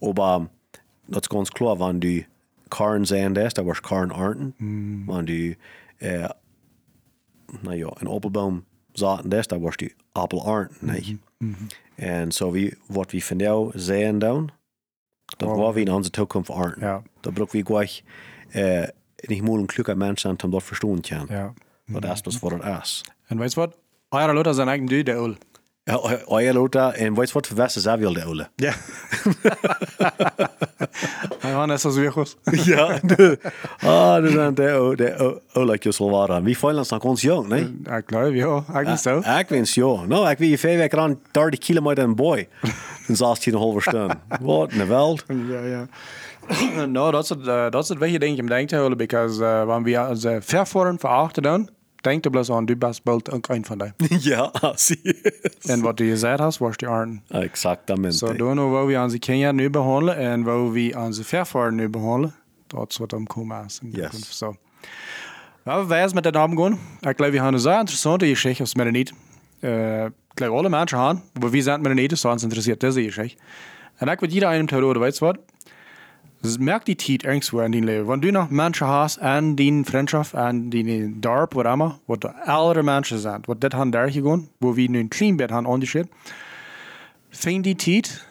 [0.00, 0.48] aber
[1.08, 2.24] dat is ganz klar, wenn du
[2.70, 4.54] Karren sehen lässt, da warst Karren ernten.
[4.58, 5.08] Mm.
[5.08, 5.56] Wenn du,
[5.98, 6.28] äh,
[7.62, 8.64] naja, ein Apfelbaum
[8.96, 11.18] saaten lässt, da warst du Apfel ernten, nicht?
[11.40, 12.24] Mm -hmm.
[12.24, 14.52] Und so wie, was wir von dir sehen dann,
[15.38, 15.58] das oh.
[15.58, 16.82] war wie in unserer Zukunft ernten.
[16.82, 17.04] Ja.
[17.22, 18.04] Da brauchen wir gleich,
[18.52, 18.88] äh,
[19.28, 21.28] nicht mal ein kluger Mensch sein, um das verstehen können.
[21.30, 21.54] Ja.
[21.86, 22.00] Mm -hmm.
[22.00, 23.02] Das ist das, was das ist.
[23.28, 23.70] Und weißt du was?
[24.10, 25.36] Eure Leute sind eigentlich die, der
[25.86, 28.48] Ja, og jeg låter en weet wat voor Westen zij wilde Ole.
[28.56, 28.72] Ja.
[31.40, 32.28] Han är så svårt.
[32.66, 33.36] ja, det,
[33.82, 36.40] ah, det är det det Ole que så vara.
[36.40, 37.66] Vi får lands ons jong, nej?
[37.86, 39.22] Jag klarar ja, jag så.
[39.24, 40.04] Jag vinns ja.
[40.08, 42.48] No, jag vill fem veckor an 30 kilometer en boy.
[43.06, 44.12] Den saß hier en halve stund.
[44.40, 45.24] Wat in de wereld?
[45.28, 45.86] Ja, ja.
[46.86, 48.98] no, dat is het, uh, dat is het beetje denk ik om denk te houden,
[48.98, 51.68] because uh, wanneer we onze vervoeren verachten dan,
[52.06, 53.94] denk du bloß an, du bist bald ein von denen.
[54.20, 55.68] ja, sie ist.
[55.68, 57.22] Und was du gesagt hast, warst die Arten.
[57.30, 58.16] Exaktamente.
[58.16, 61.88] So, du noch, wo wir unsere Kinder nu behandeln und wo wir unsere Verfahren nu
[61.88, 62.32] behandeln,
[62.68, 63.82] dort wird am kommen ist.
[63.92, 64.38] Yes.
[64.38, 64.56] So.
[65.64, 66.78] Aber wer ist mit den Abend gehen?
[67.08, 69.12] Ich glaube, wir haben eine sehr interessante Geschichte aus Mennonit.
[69.62, 73.38] Äh, ich glaube, alle Menschen haben, aber wir sind Mennoniten, so uns interessiert diese Geschichte.
[73.98, 75.36] Und ich würde jeder einem teilen, weißt du was?
[76.46, 78.04] Dus merk die tijd irgendwo in din leven.
[78.04, 82.34] Wanneer du nog mensen hast en din vriendschap en din dorp, wat immer, wat de
[82.44, 85.66] oudere mensen zijn, wat dit han daar gegaan, wo we nu een klein beetje han
[85.66, 86.06] onderscheid,
[87.30, 88.26] vind die tijd,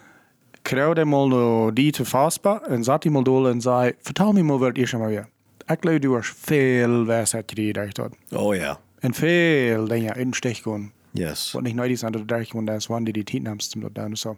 [0.62, 4.32] krijg de mal no die te vastbaar en zat die mal dole en zei, vertel
[4.32, 5.28] me maar wat is er maar weer.
[5.66, 8.14] Ik geloof du hast veel wijsheid gekregen dort.
[8.32, 8.78] Oh ja.
[8.98, 10.92] En veel dingen in stich gaan.
[11.10, 11.52] Yes.
[11.52, 13.94] Wat niet nooit zijn dat daar gewoon daar is, wanneer die tijd namens zum dort
[13.94, 14.36] down so.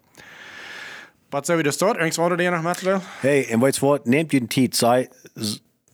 [1.28, 1.92] Wat zou je dus dort?
[1.92, 3.00] Irgendwas andere dingen nog met wil?
[3.20, 4.04] Hey, en weet je wat?
[4.04, 5.08] Neemt je een tijd, zei,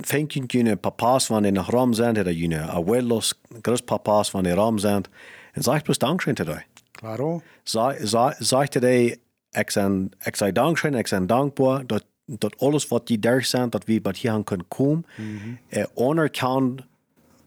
[0.01, 4.53] fängt je een papa's van in de ram zijn, dat je abuelos, grootpapa's van de
[4.53, 5.05] ram zijn,
[5.53, 6.66] en zeg bloß Dankeschön te dir.
[6.91, 7.43] Claro.
[7.62, 9.16] Zeg, zeg, zeg te dir,
[9.51, 13.70] ik zijn, ik zei Dankeschön, ik zijn dankbaar, dat, dat alles wat die daar zijn,
[13.70, 15.87] dat we bij hier kunnen komen, mm -hmm.
[15.95, 16.78] anerkan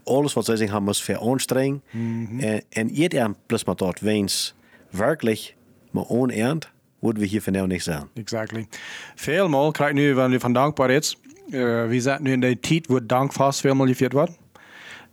[0.03, 2.39] alles wat zij zich haben muss veranstrengen, mm -hmm.
[2.39, 4.55] en, en iedereen plus maar dort wens,
[4.89, 5.55] wirklich,
[5.91, 6.71] maar onernt,
[7.08, 8.03] würden wir hier für nicht sein.
[8.16, 8.68] Exactly.
[9.16, 12.99] Vielmal krijg nu, wenn wir von Dankbaarheid, uh, wir sind nu in der Zeit, wo
[12.99, 14.32] Dank fast vielmal geführt wird.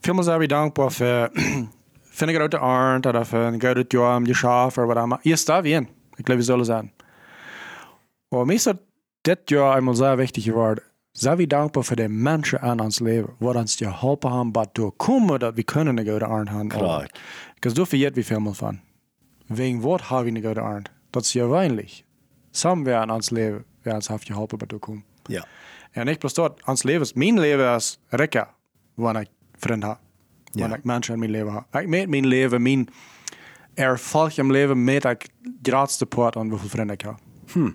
[0.02, 1.30] Vielmal sind wir dankbar für,
[2.02, 5.20] für eine gute Art oder für ein gutes Jahr im Geschäft oder was auch immer.
[5.22, 5.86] Erst da wir
[6.18, 6.90] Ich glaube, wir sollen sein.
[8.28, 8.70] Und mir ist
[9.22, 10.80] das Jahr einmal sehr wichtig geworden.
[11.16, 14.90] Sei wir dankbar für die Menschen an uns Leben, die uns geholfen haben, bei zu
[14.90, 16.68] kommen, dass wir können eine gute Art haben.
[16.68, 17.06] Klar.
[17.54, 18.80] Because du vergeht wie vielmal von.
[19.48, 20.90] Wegen was haben wir eine gute Art?
[21.14, 22.02] Dat is je weinig.
[22.50, 25.04] Samen weer aan ons leven, weer ons heeft geholpen bij toekomst.
[25.22, 25.46] Ja.
[25.90, 28.48] En ik plus dat, ons leven, mijn leven is rijker,
[28.94, 29.98] wanneer ik vrienden heb.
[30.52, 31.82] Wanneer ik mensen in mijn leven heb.
[31.82, 32.88] Ik meet mijn leven, mijn
[33.74, 35.28] erfolg mijn leven, meet ik
[35.62, 37.14] grootste part aan hoeveel vrienden ik heb.
[37.52, 37.70] Hm.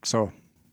[0.00, 0.32] Zo,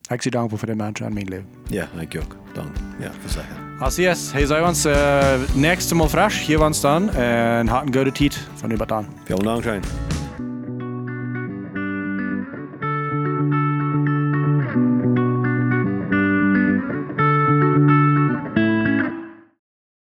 [0.09, 1.49] ik zie dankbaar voor de mensen in mijn leven.
[1.67, 2.35] Ja, ik ook.
[2.53, 2.75] Dank.
[2.99, 3.79] Ja, verzekerd.
[3.79, 7.09] Als yes, hij zei ons uh, nächste Mal frisch, hier waren dan.
[7.09, 9.07] En had een goede tijd van u dan.
[9.23, 10.24] Vielen Dank, Shane.